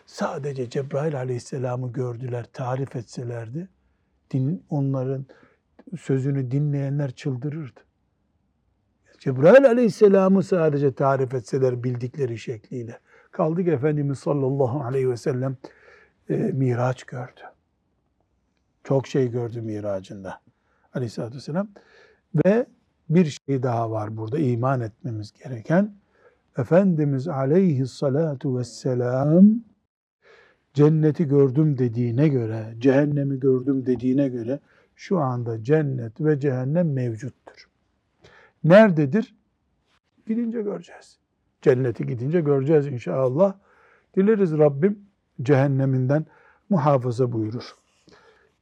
[0.07, 3.69] Sadece Cebrail aleyhisselamı gördüler, tarif etselerdi,
[4.31, 5.25] din, onların
[5.99, 7.79] sözünü dinleyenler çıldırırdı.
[9.19, 12.99] Cebrail aleyhisselamı sadece tarif etseler bildikleri şekliyle.
[13.31, 15.57] Kaldı ki Efendimiz sallallahu aleyhi ve sellem
[16.29, 17.41] e, miraç gördü.
[18.83, 20.41] Çok şey gördü miracında
[20.93, 21.67] aleyhissalatü vesselam.
[22.45, 22.65] Ve
[23.09, 25.95] bir şey daha var burada iman etmemiz gereken.
[26.57, 29.63] Efendimiz aleyhissalatu vesselam
[30.77, 34.59] cenneti gördüm dediğine göre, cehennemi gördüm dediğine göre
[34.95, 37.69] şu anda cennet ve cehennem mevcuttur.
[38.63, 39.35] Nerededir?
[40.27, 41.17] Gidince göreceğiz.
[41.61, 43.53] Cenneti gidince göreceğiz inşallah.
[44.15, 44.99] Dileriz Rabbim
[45.41, 46.25] cehenneminden
[46.69, 47.75] muhafaza buyurur.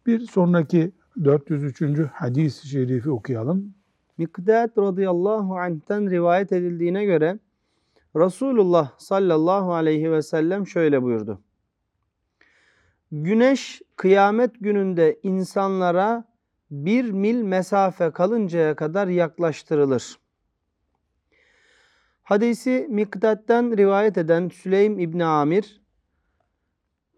[0.06, 0.91] Bir sonraki
[1.23, 1.82] 403.
[2.13, 3.73] hadis-i şerifi okuyalım.
[4.17, 7.39] Mikdad radıyallahu anh'ten rivayet edildiğine göre
[8.15, 11.41] Resulullah sallallahu aleyhi ve sellem şöyle buyurdu.
[13.11, 16.23] Güneş kıyamet gününde insanlara
[16.71, 20.19] bir mil mesafe kalıncaya kadar yaklaştırılır.
[22.23, 25.81] Hadisi Mikdad'den rivayet eden Süleym İbni Amir,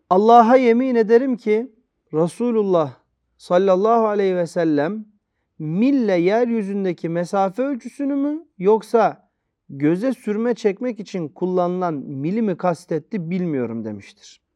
[0.09, 1.71] Allah'a yemin ederim ki
[2.13, 2.93] Resulullah
[3.37, 5.05] sallallahu aleyhi ve sellem
[5.59, 9.29] mille yeryüzündeki mesafe ölçüsünü mü yoksa
[9.69, 14.46] göze sürme çekmek için kullanılan mili mi kastetti bilmiyorum demiştir.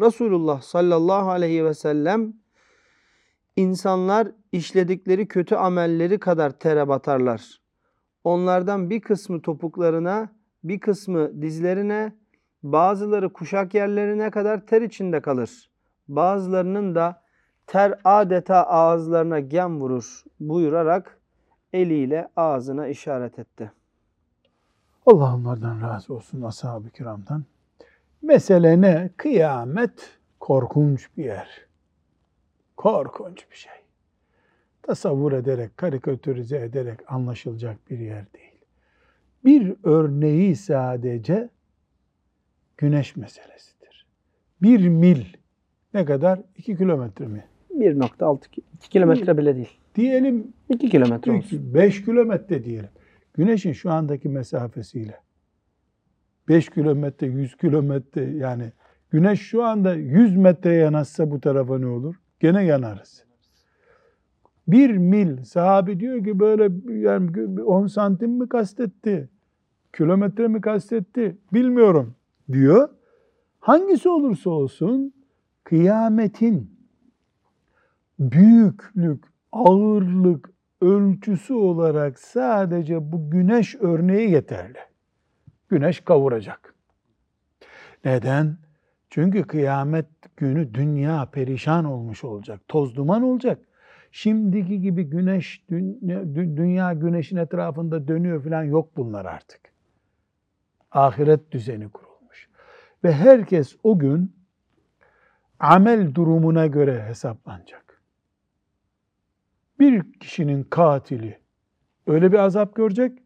[0.00, 2.32] Resulullah sallallahu aleyhi ve sellem
[3.56, 7.60] insanlar işledikleri kötü amelleri kadar tere batarlar.
[8.24, 10.28] Onlardan bir kısmı topuklarına,
[10.64, 12.12] bir kısmı dizlerine,
[12.62, 15.70] bazıları kuşak yerlerine kadar ter içinde kalır.
[16.08, 17.22] Bazılarının da
[17.66, 21.20] ter adeta ağızlarına gem vurur buyurarak
[21.72, 23.72] eliyle ağzına işaret etti.
[25.06, 27.44] Allah onlardan razı olsun ashab-ı kiramdan.
[28.22, 29.10] Mesele ne?
[29.16, 31.66] Kıyamet korkunç bir yer.
[32.76, 33.72] Korkunç bir şey.
[34.82, 38.60] Tasavvur ederek, karikatürize ederek anlaşılacak bir yer değil.
[39.44, 41.48] Bir örneği sadece
[42.76, 44.06] güneş meselesidir.
[44.62, 45.24] Bir mil
[45.94, 46.40] ne kadar?
[46.56, 47.44] İki kilometre mi?
[47.70, 48.40] 1.6
[48.74, 49.78] 2 kilometre bile değil.
[49.94, 51.74] Diyelim 2 kilometre olsun.
[51.74, 52.90] 5 kilometre diyelim.
[53.34, 55.20] Güneşin şu andaki mesafesiyle
[56.48, 58.72] 5 kilometre, 100 kilometre yani
[59.10, 62.14] güneş şu anda 100 metre yanaşsa bu tarafa ne olur?
[62.40, 63.24] Gene yanarız.
[64.68, 69.28] Bir mil sahabi diyor ki böyle yani 10 santim mi kastetti?
[69.96, 71.36] Kilometre mi kastetti?
[71.52, 72.14] Bilmiyorum
[72.52, 72.88] diyor.
[73.60, 75.12] Hangisi olursa olsun
[75.64, 76.76] kıyametin
[78.18, 84.78] büyüklük, ağırlık ölçüsü olarak sadece bu güneş örneği yeterli.
[85.68, 86.74] Güneş kavuracak.
[88.04, 88.56] Neden?
[89.10, 92.60] Çünkü kıyamet günü dünya perişan olmuş olacak.
[92.68, 93.58] Toz duman olacak.
[94.12, 95.64] Şimdiki gibi güneş,
[96.34, 99.60] dünya güneşin etrafında dönüyor falan yok bunlar artık.
[100.90, 102.48] Ahiret düzeni kurulmuş.
[103.04, 104.36] Ve herkes o gün
[105.60, 108.02] amel durumuna göre hesaplanacak.
[109.80, 111.38] Bir kişinin katili
[112.06, 113.18] öyle bir azap görecek,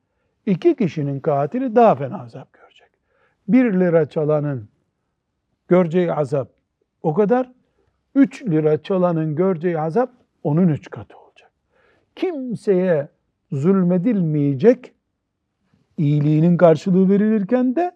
[0.50, 2.88] iki kişinin katili daha fena azap görecek.
[3.48, 4.68] Bir lira çalanın
[5.68, 6.48] göreceği azap
[7.02, 7.52] o kadar,
[8.14, 10.10] üç lira çalanın göreceği azap
[10.42, 11.50] onun üç katı olacak.
[12.16, 13.08] Kimseye
[13.52, 14.94] zulmedilmeyecek,
[15.96, 17.92] iyiliğinin karşılığı verilirken de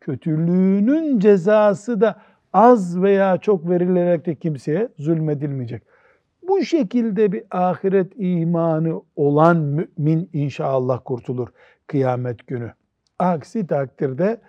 [0.00, 2.20] kötülüğünün cezası da
[2.52, 5.82] az veya çok verilerek de kimseye zulmedilmeyecek.
[6.48, 11.48] Bu şekilde bir ahiret imanı olan mümin inşallah kurtulur
[11.90, 12.72] kıyamet günü.
[13.18, 14.40] Aksi takdirde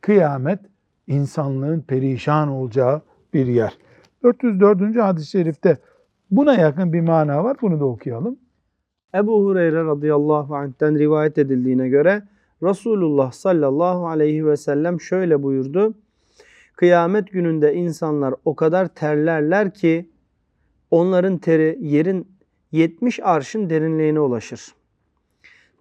[0.00, 0.58] kıyamet
[1.06, 3.02] insanlığın perişan olacağı
[3.34, 3.78] bir yer.
[4.22, 4.96] 404.
[4.96, 5.78] hadis-i şerifte
[6.30, 7.56] buna yakın bir mana var.
[7.62, 8.38] Bunu da okuyalım.
[9.14, 12.22] Ebu Hureyre radıyallahu anh'ten rivayet edildiğine göre
[12.62, 15.94] Resulullah sallallahu aleyhi ve sellem şöyle buyurdu.
[16.76, 20.10] Kıyamet gününde insanlar o kadar terlerler ki
[20.90, 22.28] onların teri yerin
[22.72, 24.74] 70 arşın derinliğine ulaşır.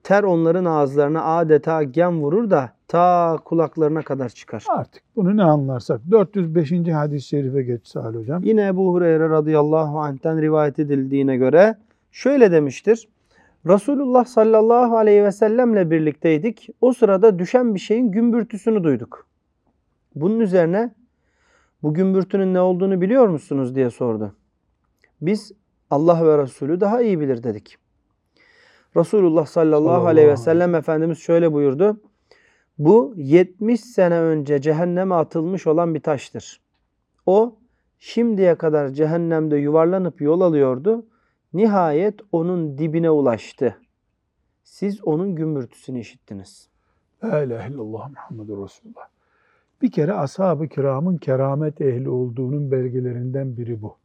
[0.03, 4.65] Ter onların ağızlarına adeta gem vurur da ta kulaklarına kadar çıkar.
[4.69, 6.01] Artık bunu ne anlarsak.
[6.11, 6.71] 405.
[6.71, 8.43] hadis-i şerife geç Salih Hocam.
[8.43, 11.77] Yine Ebu Hureyre radıyallahu anh'ten rivayet edildiğine göre
[12.11, 13.07] şöyle demiştir.
[13.67, 16.69] Resulullah sallallahu aleyhi ve sellemle birlikteydik.
[16.81, 19.27] O sırada düşen bir şeyin gümbürtüsünü duyduk.
[20.15, 20.91] Bunun üzerine
[21.83, 24.35] bu gümbürtünün ne olduğunu biliyor musunuz diye sordu.
[25.21, 25.51] Biz
[25.89, 27.77] Allah ve Resulü daha iyi bilir dedik.
[28.95, 32.01] Resulullah sallallahu aleyhi ve sellem Efendimiz şöyle buyurdu.
[32.77, 36.61] Bu 70 sene önce cehenneme atılmış olan bir taştır.
[37.25, 37.55] O
[37.99, 41.05] şimdiye kadar cehennemde yuvarlanıp yol alıyordu.
[41.53, 43.77] Nihayet onun dibine ulaştı.
[44.63, 46.69] Siz onun gümbürtüsünü işittiniz.
[47.23, 49.07] La ilahe illallah Muhammedur Resulullah.
[49.81, 53.97] Bir kere ashab-ı kiramın keramet ehli olduğunun belgelerinden biri bu.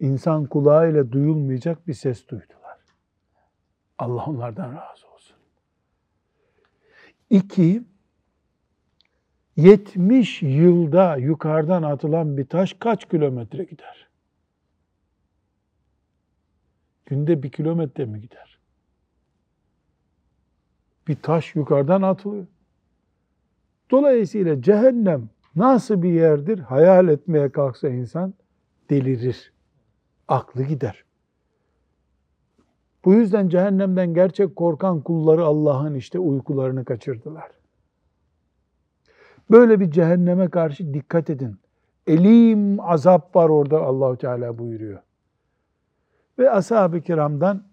[0.00, 2.59] İnsan kulağıyla duyulmayacak bir ses duydular.
[4.00, 5.36] Allah onlardan razı olsun.
[7.30, 7.82] İki,
[9.56, 14.08] 70 yılda yukarıdan atılan bir taş kaç kilometre gider?
[17.06, 18.58] Günde bir kilometre mi gider?
[21.08, 22.46] Bir taş yukarıdan atılıyor.
[23.90, 26.58] Dolayısıyla cehennem nasıl bir yerdir?
[26.58, 28.34] Hayal etmeye kalksa insan
[28.90, 29.52] delirir.
[30.28, 31.04] Aklı gider.
[33.04, 37.50] Bu yüzden cehennemden gerçek korkan kulları Allah'ın işte uykularını kaçırdılar.
[39.50, 41.56] Böyle bir cehenneme karşı dikkat edin.
[42.06, 45.02] Elim azap var orada Allahu Teala buyuruyor.
[46.38, 47.64] Ve ashab-ı kiramdan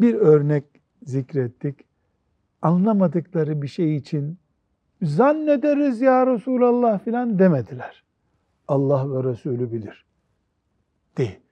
[0.00, 0.64] bir örnek
[1.02, 1.84] zikrettik.
[2.62, 4.38] Anlamadıkları bir şey için
[5.02, 8.04] zannederiz ya Resulallah filan demediler.
[8.68, 10.04] Allah ve Resulü bilir.
[11.18, 11.43] De.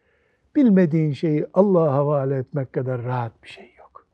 [0.56, 4.06] Bilmediğin şeyi Allah'a havale etmek kadar rahat bir şey yok.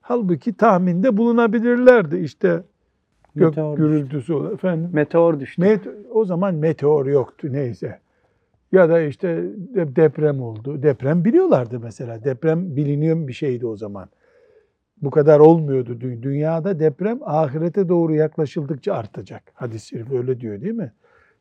[0.00, 2.16] Halbuki tahminde bulunabilirlerdi.
[2.16, 2.62] İşte
[3.34, 4.52] gök Meteor gürültüsü olur.
[4.52, 5.62] Efendim, Meteor düştü.
[5.62, 7.98] Met- o zaman meteor yoktu neyse.
[8.72, 9.28] Ya da işte
[9.74, 10.82] de- deprem oldu.
[10.82, 12.24] Deprem biliyorlardı mesela.
[12.24, 14.08] Deprem biliniyor bir şeydi o zaman.
[15.02, 15.92] Bu kadar olmuyordu.
[15.92, 19.42] Dü- Dünyada deprem ahirete doğru yaklaşıldıkça artacak.
[19.54, 20.92] Hadis-i şerif öyle diyor değil mi?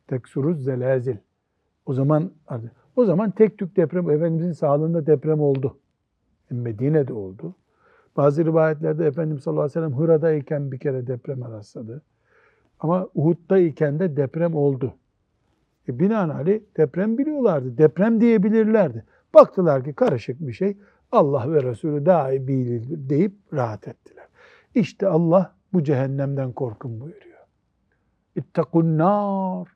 [0.07, 1.15] Teksuruz zelazil.
[1.85, 2.31] O zaman
[2.95, 5.77] o zaman tek tük deprem Efendimizin sağlığında deprem oldu.
[6.49, 7.55] Medine'de oldu.
[8.17, 12.01] Bazı rivayetlerde Efendimiz sallallahu aleyhi ve sellem Hıra'dayken bir kere depreme rastladı.
[12.79, 14.93] Ama Uhud'dayken de deprem oldu.
[15.87, 17.77] E binaenaleyh deprem biliyorlardı.
[17.77, 19.05] Deprem diyebilirlerdi.
[19.33, 20.77] Baktılar ki karışık bir şey.
[21.11, 24.25] Allah ve Resulü daha iyi bilir deyip rahat ettiler.
[24.75, 27.39] İşte Allah bu cehennemden korkun buyuruyor.
[28.35, 29.67] İttakun nar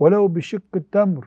[0.00, 1.24] velev bi şıkkı temr.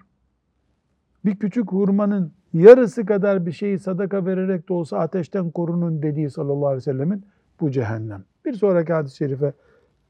[1.25, 6.67] Bir küçük hurmanın yarısı kadar bir şeyi sadaka vererek de olsa ateşten korunun dediği sallallahu
[6.67, 7.25] aleyhi ve sellemin
[7.59, 8.23] bu cehennem.
[8.45, 9.53] Bir sonraki hadis-i şerife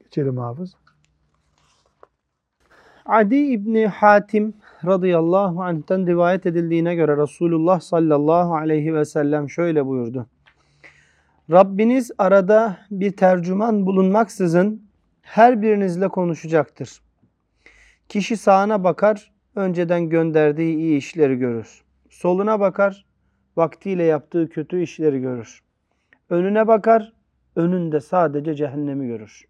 [0.00, 0.76] geçelim hafız.
[3.06, 10.26] Adi İbni Hatim radıyallahu anh'ten rivayet edildiğine göre Resulullah sallallahu aleyhi ve sellem şöyle buyurdu.
[11.50, 14.82] Rabbiniz arada bir tercüman bulunmaksızın
[15.22, 17.02] her birinizle konuşacaktır.
[18.08, 21.84] Kişi sağına bakar, önceden gönderdiği iyi işleri görür.
[22.10, 23.06] Soluna bakar,
[23.56, 25.62] vaktiyle yaptığı kötü işleri görür.
[26.30, 27.12] Önüne bakar,
[27.56, 29.44] önünde sadece cehennemi görür.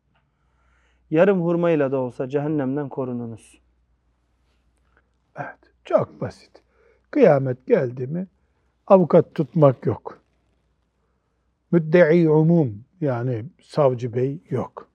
[1.11, 3.61] Yarım hurmayla da olsa cehennemden korununuz.
[5.37, 6.62] Evet, çok basit.
[7.11, 8.27] Kıyamet geldi mi
[8.87, 10.23] avukat tutmak yok.
[11.71, 14.88] Müddei umum yani savcı bey yok.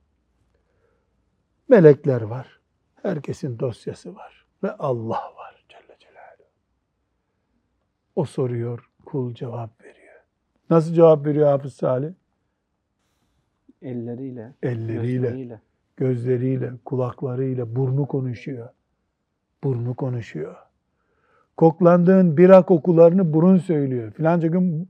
[1.69, 2.59] Melekler var.
[3.01, 4.46] Herkesin dosyası var.
[4.63, 6.49] Ve Allah var Celle Celaluhu.
[8.15, 10.15] O soruyor, kul cevap veriyor.
[10.69, 12.09] Nasıl cevap veriyor Hafız Salih?
[13.81, 15.61] Elleriyle, Elleriyle, gözleriyle.
[15.97, 18.69] gözleriyle, kulaklarıyla, burnu konuşuyor.
[19.63, 20.55] Burnu konuşuyor.
[21.57, 24.11] Koklandığın bira kokularını burun söylüyor.
[24.11, 24.89] Filanca gün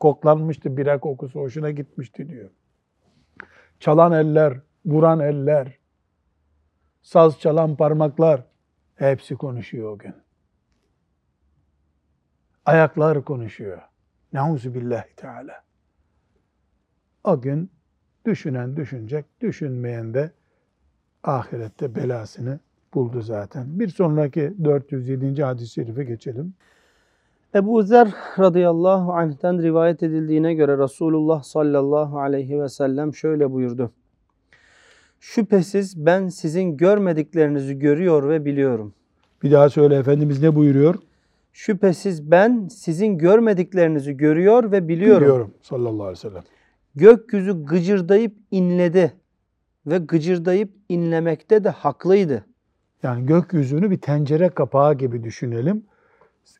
[0.00, 2.50] koklanmıştı bira kokusu, hoşuna gitmişti diyor.
[3.80, 5.78] Çalan eller, vuran eller,
[7.02, 8.44] saz çalan parmaklar
[8.96, 10.14] hepsi konuşuyor o gün.
[12.64, 13.82] Ayaklar konuşuyor.
[14.32, 15.62] Nauzu billahi teala.
[17.24, 17.70] O gün
[18.24, 20.30] düşünen düşünecek, düşünmeyen de
[21.24, 22.60] ahirette belasını
[22.94, 23.80] buldu zaten.
[23.80, 25.42] Bir sonraki 407.
[25.42, 26.54] hadis-i şerife geçelim.
[27.54, 33.92] Ebu Zer radıyallahu anh'ten rivayet edildiğine göre Resulullah sallallahu aleyhi ve sellem şöyle buyurdu.
[35.20, 38.94] Şüphesiz ben sizin görmediklerinizi görüyor ve biliyorum.
[39.42, 40.94] Bir daha söyle Efendimiz ne buyuruyor?
[41.52, 45.22] Şüphesiz ben sizin görmediklerinizi görüyor ve biliyorum.
[45.22, 46.42] Biliyorum sallallahu aleyhi ve sellem.
[46.94, 49.12] Gökyüzü gıcırdayıp inledi
[49.86, 52.44] ve gıcırdayıp inlemekte de haklıydı.
[53.02, 55.84] Yani gökyüzünü bir tencere kapağı gibi düşünelim.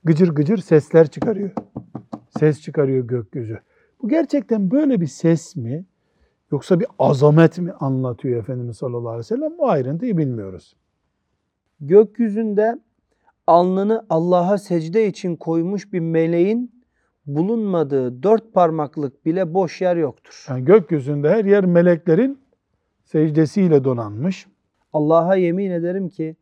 [0.05, 1.51] Gıcır gıcır sesler çıkarıyor.
[2.39, 3.59] Ses çıkarıyor gökyüzü.
[4.03, 5.85] Bu gerçekten böyle bir ses mi?
[6.53, 9.59] Yoksa bir azamet mi anlatıyor Efendimiz sallallahu aleyhi ve sellem?
[9.59, 10.77] Bu ayrıntıyı bilmiyoruz.
[11.81, 12.79] Gökyüzünde
[13.47, 16.83] alnını Allah'a secde için koymuş bir meleğin
[17.27, 20.47] bulunmadığı dört parmaklık bile boş yer yoktur.
[20.49, 22.39] Yani gökyüzünde her yer meleklerin
[23.05, 24.47] secdesiyle donanmış.
[24.93, 26.37] Allah'a yemin ederim ki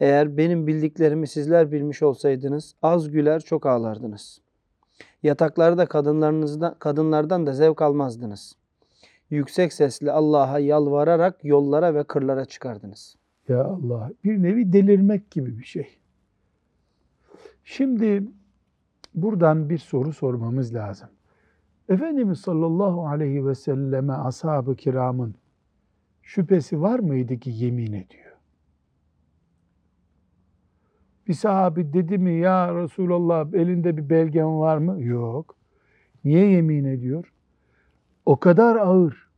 [0.00, 4.40] eğer benim bildiklerimi sizler bilmiş olsaydınız az güler çok ağlardınız.
[5.22, 8.56] Yataklarda kadınlarınızdan, kadınlardan da zevk almazdınız.
[9.30, 13.16] Yüksek sesle Allah'a yalvararak yollara ve kırlara çıkardınız.
[13.48, 15.98] Ya Allah bir nevi delirmek gibi bir şey.
[17.64, 18.22] Şimdi
[19.14, 21.08] buradan bir soru sormamız lazım.
[21.88, 25.34] Efendimiz sallallahu aleyhi ve selleme ashab-ı kiramın
[26.22, 28.36] şüphesi var mıydı ki yemin ediyor?
[31.28, 35.02] Bir sahabi dedi mi ya Resulallah elinde bir belgen var mı?
[35.02, 35.56] Yok.
[36.24, 37.33] Niye yemin ediyor?
[38.26, 39.28] O kadar ağır,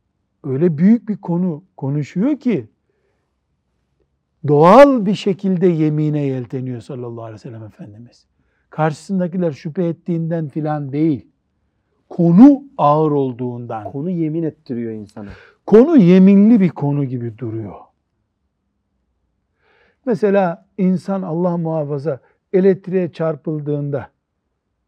[0.43, 2.67] öyle büyük bir konu konuşuyor ki
[4.47, 8.27] doğal bir şekilde yemine yelteniyor sallallahu aleyhi ve sellem Efendimiz.
[8.69, 11.27] Karşısındakiler şüphe ettiğinden filan değil.
[12.09, 13.91] Konu ağır olduğundan.
[13.91, 15.29] Konu yemin ettiriyor insana.
[15.65, 17.75] Konu yeminli bir konu gibi duruyor.
[20.05, 22.19] Mesela insan Allah muhafaza
[22.53, 24.09] elektriğe çarpıldığında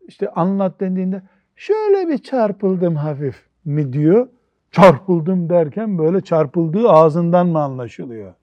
[0.08, 1.22] işte anlat dendiğinde
[1.56, 4.28] şöyle bir çarpıldım hafif mi diyor.
[4.72, 8.34] Çarpıldım derken böyle çarpıldığı ağzından mı anlaşılıyor?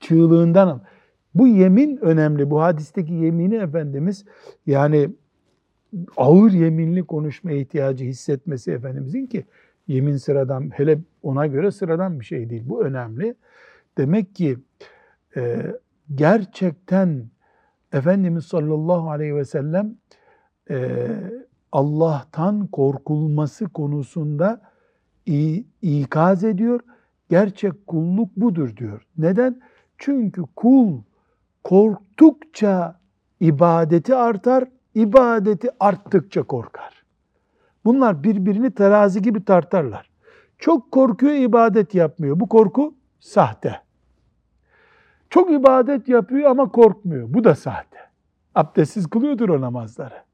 [0.00, 0.82] Çığlığından.
[1.34, 2.50] Bu yemin önemli.
[2.50, 4.24] Bu hadisteki yemini Efendimiz
[4.66, 5.10] yani
[6.16, 9.44] ağır yeminli konuşma ihtiyacı hissetmesi Efendimizin ki
[9.88, 12.62] yemin sıradan hele ona göre sıradan bir şey değil.
[12.66, 13.34] Bu önemli.
[13.98, 14.58] Demek ki
[15.36, 15.62] e,
[16.14, 17.24] gerçekten
[17.92, 19.96] Efendimiz sallallahu aleyhi ve sellem
[20.70, 21.06] e,
[21.72, 24.60] Allah'tan korkulması konusunda
[25.82, 26.80] ikaz ediyor.
[27.30, 29.06] Gerçek kulluk budur diyor.
[29.18, 29.60] Neden?
[29.98, 30.98] Çünkü kul
[31.64, 33.00] korktukça
[33.40, 37.04] ibadeti artar, ibadeti arttıkça korkar.
[37.84, 40.10] Bunlar birbirini terazi gibi tartarlar.
[40.58, 42.40] Çok korkuyor, ibadet yapmıyor.
[42.40, 43.80] Bu korku sahte.
[45.30, 47.34] Çok ibadet yapıyor ama korkmuyor.
[47.34, 47.98] Bu da sahte.
[48.54, 50.27] Abdestsiz kılıyordur o namazları.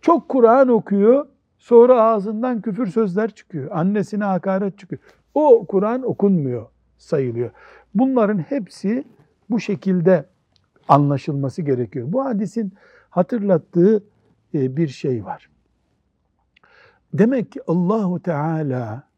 [0.00, 1.26] Çok Kur'an okuyor,
[1.58, 3.70] sonra ağzından küfür sözler çıkıyor.
[3.72, 5.00] Annesine hakaret çıkıyor.
[5.34, 6.66] O Kur'an okunmuyor
[6.98, 7.50] sayılıyor.
[7.94, 9.04] Bunların hepsi
[9.50, 10.26] bu şekilde
[10.88, 12.12] anlaşılması gerekiyor.
[12.12, 12.72] Bu hadisin
[13.10, 14.04] hatırlattığı
[14.54, 15.50] e, bir şey var.
[17.14, 19.08] Demek ki Allahu Teala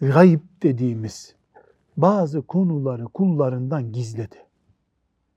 [0.00, 1.34] gayb dediğimiz
[1.96, 4.36] bazı konuları kullarından gizledi.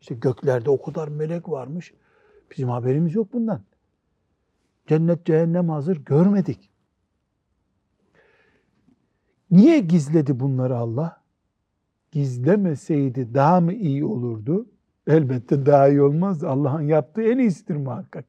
[0.02, 1.94] İşte göklerde o kadar melek varmış.
[2.52, 3.62] Bizim haberimiz yok bundan.
[4.88, 6.72] Cennet cehennem hazır görmedik.
[9.52, 11.22] Niye gizledi bunları Allah?
[12.12, 14.68] Gizlemeseydi daha mı iyi olurdu?
[15.08, 16.44] Elbette daha iyi olmaz.
[16.44, 18.26] Allah'ın yaptığı en iyisidir muhakkak.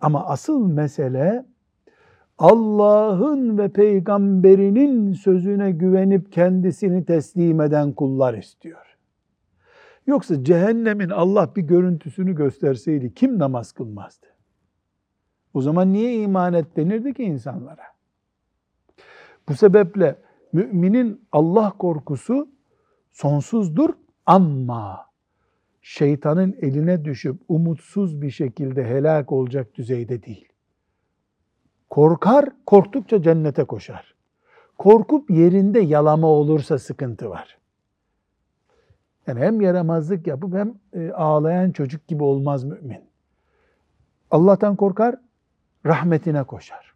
[0.00, 1.46] Ama asıl mesele
[2.38, 8.96] Allah'ın ve peygamberinin sözüne güvenip kendisini teslim eden kullar istiyor.
[10.06, 14.33] Yoksa cehennemin Allah bir görüntüsünü gösterseydi kim namaz kılmazdı?
[15.54, 17.84] O zaman niye iman et denirdi ki insanlara?
[19.48, 20.16] Bu sebeple
[20.52, 22.48] müminin Allah korkusu
[23.12, 23.90] sonsuzdur
[24.26, 25.06] ama
[25.82, 30.48] şeytanın eline düşüp umutsuz bir şekilde helak olacak düzeyde değil.
[31.90, 34.14] Korkar, korktukça cennete koşar.
[34.78, 37.58] Korkup yerinde yalama olursa sıkıntı var.
[39.26, 43.00] Yani hem yaramazlık yapıp hem e, ağlayan çocuk gibi olmaz mümin.
[44.30, 45.16] Allah'tan korkar,
[45.86, 46.94] rahmetine koşar.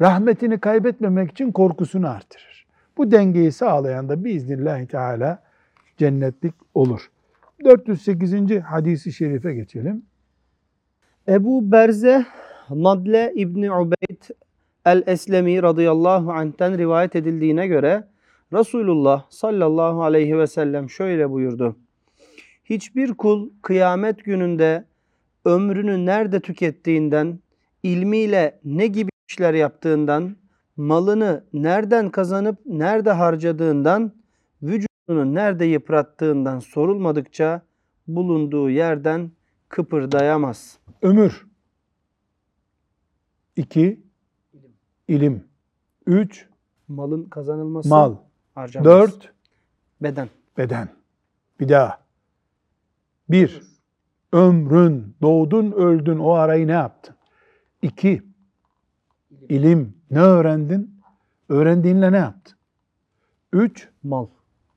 [0.00, 2.66] Rahmetini kaybetmemek için korkusunu artırır.
[2.96, 5.42] Bu dengeyi sağlayan da biiznillahü teala
[5.96, 7.10] cennetlik olur.
[7.64, 8.60] 408.
[8.60, 10.02] hadisi şerife geçelim.
[11.28, 12.26] Ebu Berze
[12.70, 14.22] Nadle İbni Ubeyd
[14.84, 18.04] el-Eslemi radıyallahu anh'ten rivayet edildiğine göre
[18.52, 21.76] Resulullah sallallahu aleyhi ve sellem şöyle buyurdu.
[22.64, 24.84] Hiçbir kul kıyamet gününde
[25.44, 27.38] ömrünü nerede tükettiğinden,
[27.84, 30.36] ilmiyle ne gibi işler yaptığından,
[30.76, 34.12] malını nereden kazanıp nerede harcadığından,
[34.62, 37.62] vücudunu nerede yıprattığından sorulmadıkça
[38.08, 39.30] bulunduğu yerden
[39.68, 40.78] kıpırdayamaz.
[41.02, 41.46] Ömür.
[43.56, 44.00] 2.
[45.08, 45.44] ilim.
[46.06, 46.48] 3.
[46.88, 48.16] Malın kazanılması, Mal.
[48.54, 49.12] harcanması.
[49.12, 49.32] 4.
[50.02, 50.28] Beden.
[50.58, 50.88] Beden.
[51.60, 52.04] Bir daha.
[53.28, 53.62] 1.
[54.32, 57.13] ömrün, doğdun, öldün o arayı ne yaptın?
[57.84, 58.22] İki,
[59.48, 59.94] ilim.
[60.10, 60.94] Ne öğrendin?
[61.48, 62.58] Öğrendiğinle ne yaptın?
[63.52, 64.26] Üç, Mal.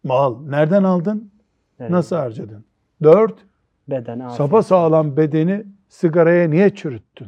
[0.03, 0.41] mal.
[0.47, 1.31] Nereden aldın?
[1.79, 1.91] Evet.
[1.91, 2.65] Nasıl harcadın?
[3.03, 3.45] Dört,
[3.89, 4.37] Beden, afiyet.
[4.37, 7.27] sapa sağlam bedeni sigaraya niye çürüttün?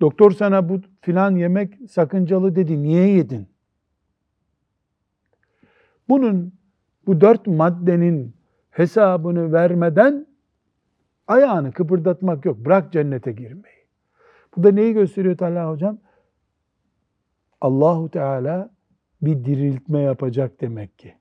[0.00, 2.82] Doktor sana bu filan yemek sakıncalı dedi.
[2.82, 3.46] Niye yedin?
[6.08, 6.52] Bunun
[7.06, 8.34] bu dört maddenin
[8.70, 10.26] hesabını vermeden
[11.26, 12.58] ayağını kıpırdatmak yok.
[12.58, 13.83] Bırak cennete girmeyi.
[14.56, 15.98] Bu da neyi gösteriyor Talha hocam?
[17.60, 18.70] Allahu Teala
[19.22, 21.14] bir diriltme yapacak demek ki.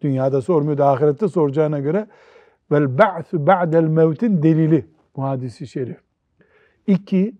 [0.00, 2.06] Dünyada sormuyor da ahirette soracağına göre
[2.72, 6.00] vel ba'su ba'del mevtin delili bu hadisi şerif.
[6.86, 7.34] İki,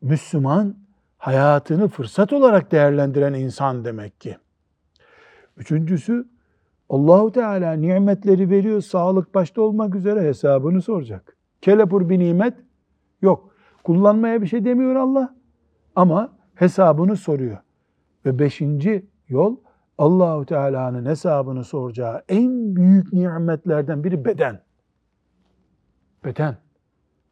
[0.00, 0.76] Müslüman
[1.18, 4.36] hayatını fırsat olarak değerlendiren insan demek ki.
[5.56, 6.28] Üçüncüsü
[6.88, 11.36] Allahu Teala nimetleri veriyor, sağlık başta olmak üzere hesabını soracak.
[11.60, 12.54] Kelepur bir nimet
[13.22, 13.51] yok.
[13.84, 15.34] Kullanmaya bir şey demiyor Allah
[15.96, 17.58] ama hesabını soruyor.
[18.26, 19.56] Ve beşinci yol
[19.98, 24.60] Allahu Teala'nın hesabını soracağı en büyük nimetlerden biri beden.
[26.24, 26.56] Beden.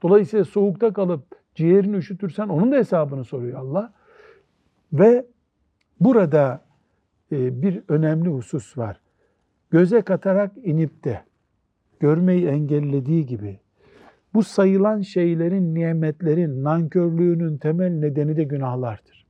[0.02, 1.22] Dolayısıyla soğukta kalıp
[1.54, 3.92] ciğerini üşütürsen onun da hesabını soruyor Allah.
[4.92, 5.26] Ve
[6.00, 6.64] burada
[7.32, 9.00] e, bir önemli husus var.
[9.70, 11.24] Göze katarak inip de
[12.00, 13.60] görmeyi engellediği gibi
[14.34, 19.26] bu sayılan şeylerin, nimetlerin, nankörlüğünün temel nedeni de günahlardır.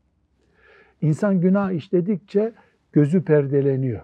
[1.01, 2.53] İnsan günah işledikçe
[2.93, 4.01] gözü perdeleniyor.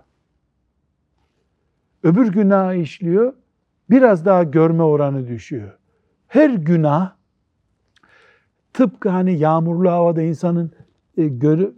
[2.02, 3.32] Öbür günah işliyor,
[3.90, 5.78] biraz daha görme oranı düşüyor.
[6.28, 7.12] Her günah
[8.72, 10.72] tıpkı hani yağmurlu havada insanın
[11.16, 11.68] e, gör, e,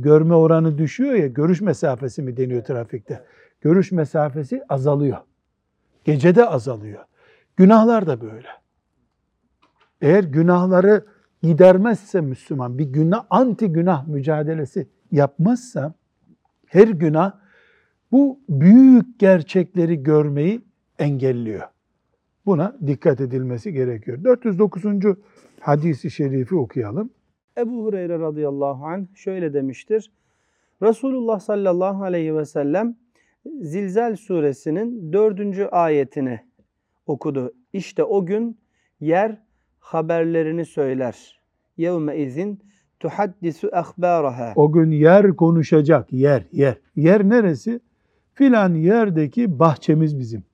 [0.00, 3.24] görme oranı düşüyor ya, görüş mesafesi mi deniyor trafikte?
[3.60, 5.18] Görüş mesafesi azalıyor.
[6.04, 7.04] Gecede azalıyor.
[7.56, 8.48] Günahlar da böyle.
[10.00, 11.06] Eğer günahları
[11.42, 15.94] gidermezse Müslüman, bir günah, anti günah mücadelesi yapmazsa,
[16.66, 17.32] her günah
[18.12, 20.60] bu büyük gerçekleri görmeyi
[20.98, 21.68] engelliyor.
[22.46, 24.24] Buna dikkat edilmesi gerekiyor.
[24.24, 24.84] 409.
[25.60, 27.10] hadisi şerifi okuyalım.
[27.58, 30.12] Ebu Hureyre radıyallahu anh şöyle demiştir.
[30.82, 32.96] Resulullah sallallahu aleyhi ve sellem
[33.60, 36.40] Zilzal suresinin dördüncü ayetini
[37.06, 37.52] okudu.
[37.72, 38.58] İşte o gün
[39.00, 39.38] yer
[39.80, 41.40] haberlerini söyler.
[41.76, 42.60] Yevme izin
[43.00, 44.52] tuhaddisu ahbaraha.
[44.56, 46.76] O gün yer konuşacak, yer, yer.
[46.96, 47.80] Yer neresi?
[48.34, 50.44] Filan yerdeki bahçemiz bizim.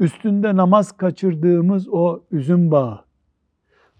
[0.00, 3.04] Üstünde namaz kaçırdığımız o üzüm bağı,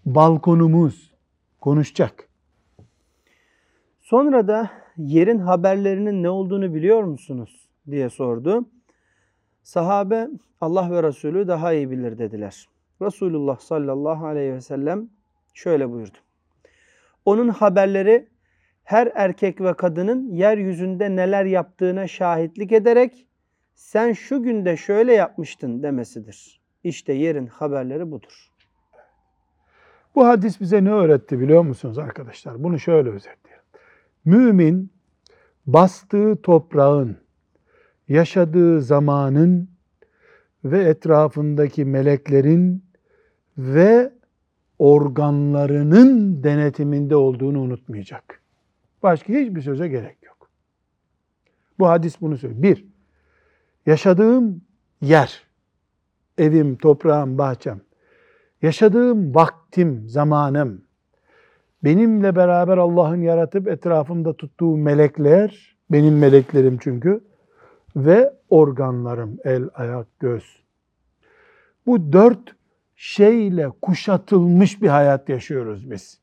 [0.07, 1.13] balkonumuz
[1.61, 2.29] konuşacak.
[4.01, 8.65] Sonra da yerin haberlerinin ne olduğunu biliyor musunuz diye sordu.
[9.65, 10.29] Sahabe
[10.61, 12.69] Allah ve Resulü daha iyi bilir dediler.
[13.03, 15.09] Resulullah sallallahu aleyhi ve sellem
[15.55, 16.19] şöyle buyurdu.
[17.25, 18.29] Onun haberleri
[18.85, 23.27] her erkek ve kadının yeryüzünde neler yaptığına şahitlik ederek
[23.75, 26.61] sen şu günde şöyle yapmıştın demesidir.
[26.85, 28.51] İşte yerin haberleri budur.
[30.15, 32.65] Bu hadis bize ne öğretti biliyor musunuz arkadaşlar?
[32.65, 33.65] Bunu şöyle özetleyelim.
[34.25, 34.91] Mümin
[35.67, 37.24] bastığı toprağın,
[38.09, 39.69] yaşadığı zamanın
[40.65, 42.85] ve etrafındaki meleklerin
[43.59, 44.13] ve
[44.79, 48.41] organlarının denetiminde olduğunu unutmayacak.
[49.03, 50.51] Başka hiçbir söze gerek yok.
[51.79, 52.63] Bu hadis bunu söylüyor.
[52.63, 52.85] Bir,
[53.87, 54.63] yaşadığım
[55.01, 55.43] yer,
[56.39, 57.81] evim, toprağım, bahçem,
[58.63, 60.85] yaşadığım vaktim, zamanım,
[61.85, 67.25] benimle beraber Allah'ın yaratıp etrafımda tuttuğu melekler, benim meleklerim çünkü,
[67.97, 70.45] ve organlarım, el, ayak, göz.
[71.87, 72.57] Bu dört
[72.97, 76.21] şeyle kuşatılmış bir hayat yaşıyoruz biz.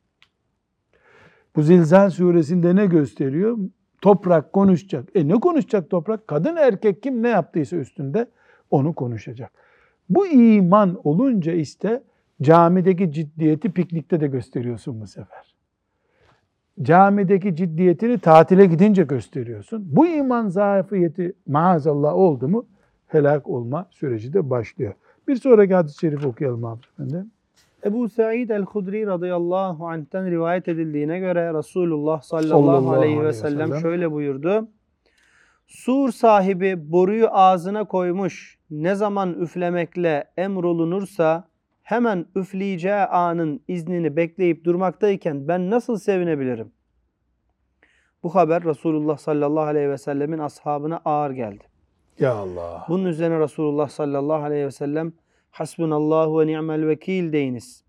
[1.56, 3.58] Bu Zilzal suresinde ne gösteriyor?
[4.02, 5.10] Toprak konuşacak.
[5.16, 6.28] E ne konuşacak toprak?
[6.28, 8.28] Kadın erkek kim ne yaptıysa üstünde
[8.72, 9.52] onu konuşacak.
[10.10, 12.04] Bu iman olunca işte
[12.42, 15.51] camideki ciddiyeti piknikte de gösteriyorsun bu sefer.
[16.82, 19.84] Camideki ciddiyetini tatile gidince gösteriyorsun.
[19.96, 22.66] Bu iman zafiyeti maazallah oldu mu
[23.08, 24.94] helak olma süreci de başlıyor.
[25.28, 27.32] Bir sonraki hadis-i şerif okuyalım abi efendim.
[27.86, 33.34] Ebu Said el-Hudri radıyallahu anh'ten rivayet edildiğine göre Resulullah sallallahu, Sallallahu aleyhi ve aleyhi ve
[33.34, 33.82] sellem sellem.
[33.82, 34.68] şöyle buyurdu.
[35.68, 41.48] Sur sahibi boruyu ağzına koymuş ne zaman üflemekle emrolunursa
[41.92, 46.72] hemen üfleyeceği anın iznini bekleyip durmaktayken ben nasıl sevinebilirim?
[48.24, 51.64] Bu haber Resulullah sallallahu aleyhi ve sellemin ashabına ağır geldi.
[52.20, 52.86] Ya Allah.
[52.90, 55.14] Bunun üzerine Resulullah sallallahu aleyhi ve sellem
[55.52, 57.84] Hasbunallahu ve ni'mel vekil deyiniz.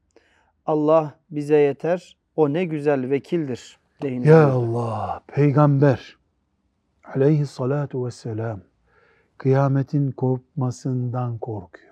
[0.66, 2.16] Allah bize yeter.
[2.36, 4.26] O ne güzel vekildir deyiniz.
[4.26, 4.48] Ya.
[4.48, 6.16] Allah, peygamber
[7.14, 8.60] aleyhissalatu vesselam
[9.38, 11.91] kıyametin korkmasından korkuyor.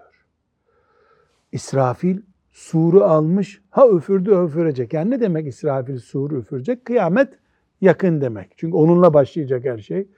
[1.52, 2.20] İsrafil
[2.50, 4.92] suru almış, ha üfürdü üfürecek.
[4.92, 6.84] Yani ne demek İsrafil suru üfürecek?
[6.84, 7.38] Kıyamet
[7.80, 8.52] yakın demek.
[8.56, 10.08] Çünkü onunla başlayacak her şey.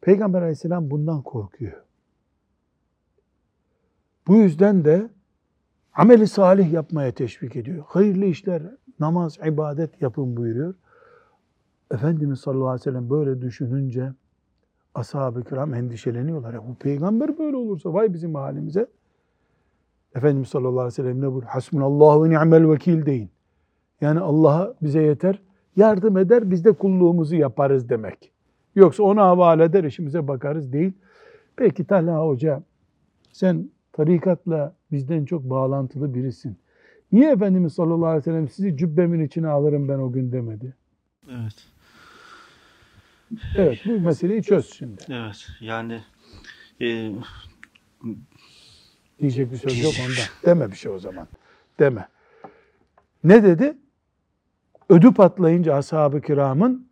[0.00, 1.82] Peygamber aleyhisselam bundan korkuyor.
[4.26, 5.08] Bu yüzden de
[5.94, 7.84] ameli salih yapmaya teşvik ediyor.
[7.86, 8.62] Hayırlı işler,
[9.00, 10.74] namaz, ibadet yapın buyuruyor.
[11.90, 14.12] Efendimiz sallallahu aleyhi ve sellem böyle düşününce
[14.94, 16.54] ashab-ı kiram endişeleniyorlar.
[16.54, 18.86] Ya bu peygamber böyle olursa vay bizim halimize.
[20.14, 21.52] Efendimiz sallallahu aleyhi ve sellem ne buyuruyor?
[21.52, 23.30] Hasbunallahu ve ni'mel vekil deyin.
[24.00, 25.42] Yani Allah'a bize yeter,
[25.76, 28.32] yardım eder, biz de kulluğumuzu yaparız demek.
[28.74, 30.92] Yoksa ona havale eder, işimize bakarız değil.
[31.56, 32.62] Peki Talha Hoca,
[33.32, 36.56] sen tarikatla bizden çok bağlantılı birisin.
[37.12, 40.76] Niye Efendimiz sallallahu aleyhi ve sellem sizi cübbemin içine alırım ben o gün demedi?
[41.30, 41.66] Evet.
[43.56, 45.02] Evet bu meseleyi çöz şimdi.
[45.08, 45.46] Evet.
[45.60, 46.00] Yani
[46.80, 47.12] e,
[49.20, 50.24] Diyecek bir söz yok ondan.
[50.46, 51.28] Deme bir şey o zaman.
[51.78, 52.08] Deme.
[53.24, 53.78] Ne dedi?
[54.88, 56.88] Ödü patlayınca ashab-ı kiramın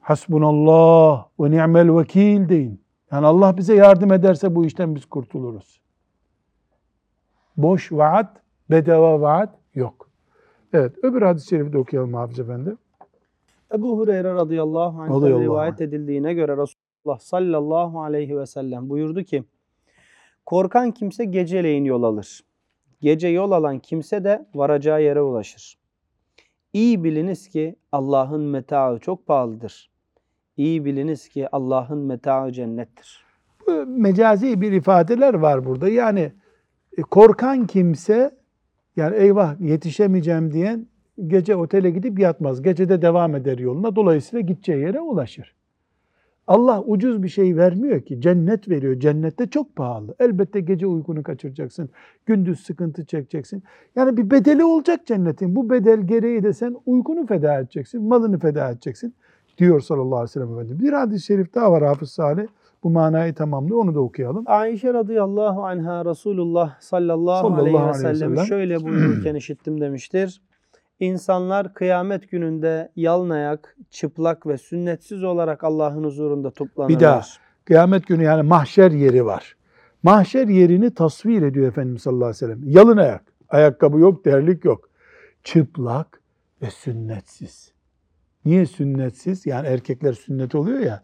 [0.00, 2.80] hasbunallah ve ni'mel vekil deyin.
[3.12, 5.80] Yani Allah bize yardım ederse bu işten biz kurtuluruz.
[7.56, 8.36] Boş vaat,
[8.70, 10.08] bedava vaat yok.
[10.72, 12.76] Evet, öbür hadis-i şerifi de okuyalım Hafız Efendi.
[13.74, 15.86] Ebu Hureyre radıyallahu anh'tan Radıyallahu rivayet anh.
[15.88, 19.44] edildiğine göre Resulullah sallallahu aleyhi ve sellem buyurdu ki
[20.46, 22.40] korkan kimse geceleyin yol alır.
[23.00, 25.78] Gece yol alan kimse de varacağı yere ulaşır.
[26.72, 29.90] İyi biliniz ki Allah'ın metaı çok pahalıdır.
[30.56, 33.24] İyi biliniz ki Allah'ın metaı cennettir.
[33.86, 35.88] Mecazi bir ifadeler var burada.
[35.88, 36.32] Yani
[36.98, 38.30] e, korkan kimse
[38.96, 40.86] yani eyvah yetişemeyeceğim diyen
[41.26, 42.62] gece otele gidip yatmaz.
[42.62, 43.96] Gece de devam eder yoluna.
[43.96, 45.54] Dolayısıyla gideceği yere ulaşır.
[46.46, 48.20] Allah ucuz bir şey vermiyor ki.
[48.20, 49.00] Cennet veriyor.
[49.00, 50.14] Cennette çok pahalı.
[50.20, 51.88] Elbette gece uykunu kaçıracaksın.
[52.26, 53.62] Gündüz sıkıntı çekeceksin.
[53.96, 55.56] Yani bir bedeli olacak cennetin.
[55.56, 58.02] Bu bedel gereği de sen uykunu feda edeceksin.
[58.02, 59.14] Malını feda edeceksin.
[59.58, 60.80] Diyor sallallahu aleyhi ve sellem Efendimiz.
[60.80, 62.46] Bir hadis-i şerif daha var Hafız Salih.
[62.84, 63.78] Bu manayı tamamlıyor.
[63.78, 64.44] Onu da okuyalım.
[64.46, 68.46] Ayşe radıyallahu anha Resulullah sallallahu, Sallallahu aleyhi ve aleyhi ve sellem sellem.
[68.46, 70.40] şöyle buyururken işittim demiştir.
[71.00, 76.96] İnsanlar kıyamet gününde yalın ayak, çıplak ve sünnetsiz olarak Allah'ın huzurunda toplanırlar.
[76.96, 77.22] Bir daha.
[77.64, 79.56] Kıyamet günü yani mahşer yeri var.
[80.02, 82.60] Mahşer yerini tasvir ediyor Efendimiz sallallahu aleyhi ve sellem.
[82.64, 83.22] Yalın ayak.
[83.48, 84.88] Ayakkabı yok, terlik yok.
[85.44, 86.22] Çıplak
[86.62, 87.72] ve sünnetsiz.
[88.44, 89.46] Niye sünnetsiz?
[89.46, 91.02] Yani erkekler sünnet oluyor ya.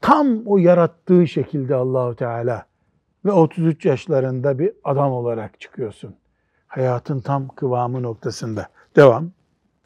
[0.00, 2.66] Tam o yarattığı şekilde Allahu Teala
[3.24, 6.14] ve 33 yaşlarında bir adam olarak çıkıyorsun.
[6.66, 8.68] Hayatın tam kıvamı noktasında.
[8.96, 9.30] Devam.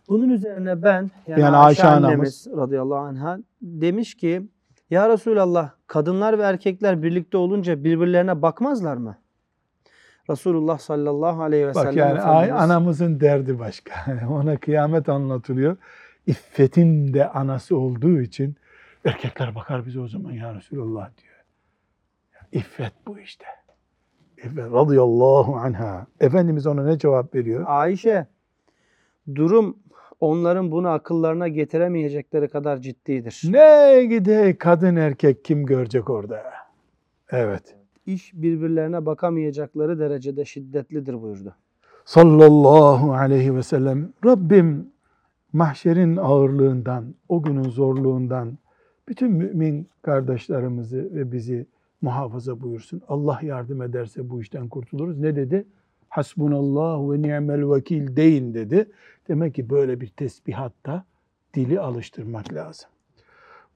[0.09, 4.49] Bunun üzerine ben yani, Yani Ayşe, Ayşe annemiz radıyallahu anha demiş ki
[4.91, 9.17] Ya Resulallah kadınlar ve erkekler birlikte olunca birbirlerine bakmazlar mı?
[10.31, 13.95] Resulullah sallallahu aleyhi ve Bak sellem yani ay- Efendimiz- anamızın derdi başka.
[14.31, 15.77] Ona kıyamet anlatılıyor.
[16.27, 18.57] İffetin de anası olduğu için
[19.05, 21.35] erkekler bakar bize o zaman ya Resulallah diyor.
[22.53, 23.45] İffet bu işte.
[24.45, 26.07] Radıyallahu anha.
[26.21, 27.65] Efendimiz ona ne cevap veriyor?
[27.67, 28.27] Ayşe
[29.35, 29.77] durum
[30.21, 33.43] onların bunu akıllarına getiremeyecekleri kadar ciddidir.
[33.51, 36.43] Ne gide kadın erkek kim görecek orada?
[37.31, 37.77] Evet.
[38.07, 41.55] İş birbirlerine bakamayacakları derecede şiddetlidir buyurdu.
[42.05, 44.87] sallallahu aleyhi ve sellem Rabbim
[45.53, 48.59] mahşerin ağırlığından, o günün zorluğundan
[49.09, 51.67] bütün mümin kardeşlerimizi ve bizi
[52.03, 53.03] muhafaza buyursun.
[53.09, 55.19] Allah yardım ederse bu işten kurtuluruz.
[55.19, 55.67] Ne dedi?
[56.09, 58.89] Hasbunallah ve ni'mel vekil deyin dedi.
[59.29, 61.05] Demek ki böyle bir tesbihatta
[61.55, 62.91] dili alıştırmak lazım.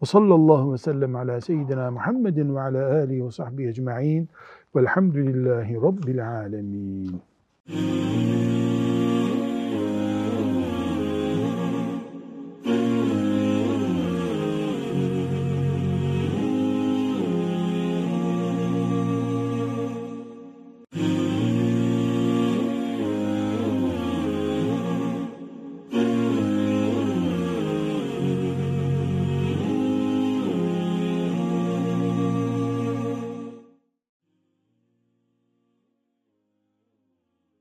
[0.03, 4.29] Ve sallallahu ve sellem ala seyyidina Muhammedin ve ala alihi ve sahbihi ecma'in
[4.77, 7.21] velhamdülillahi rabbil alemin.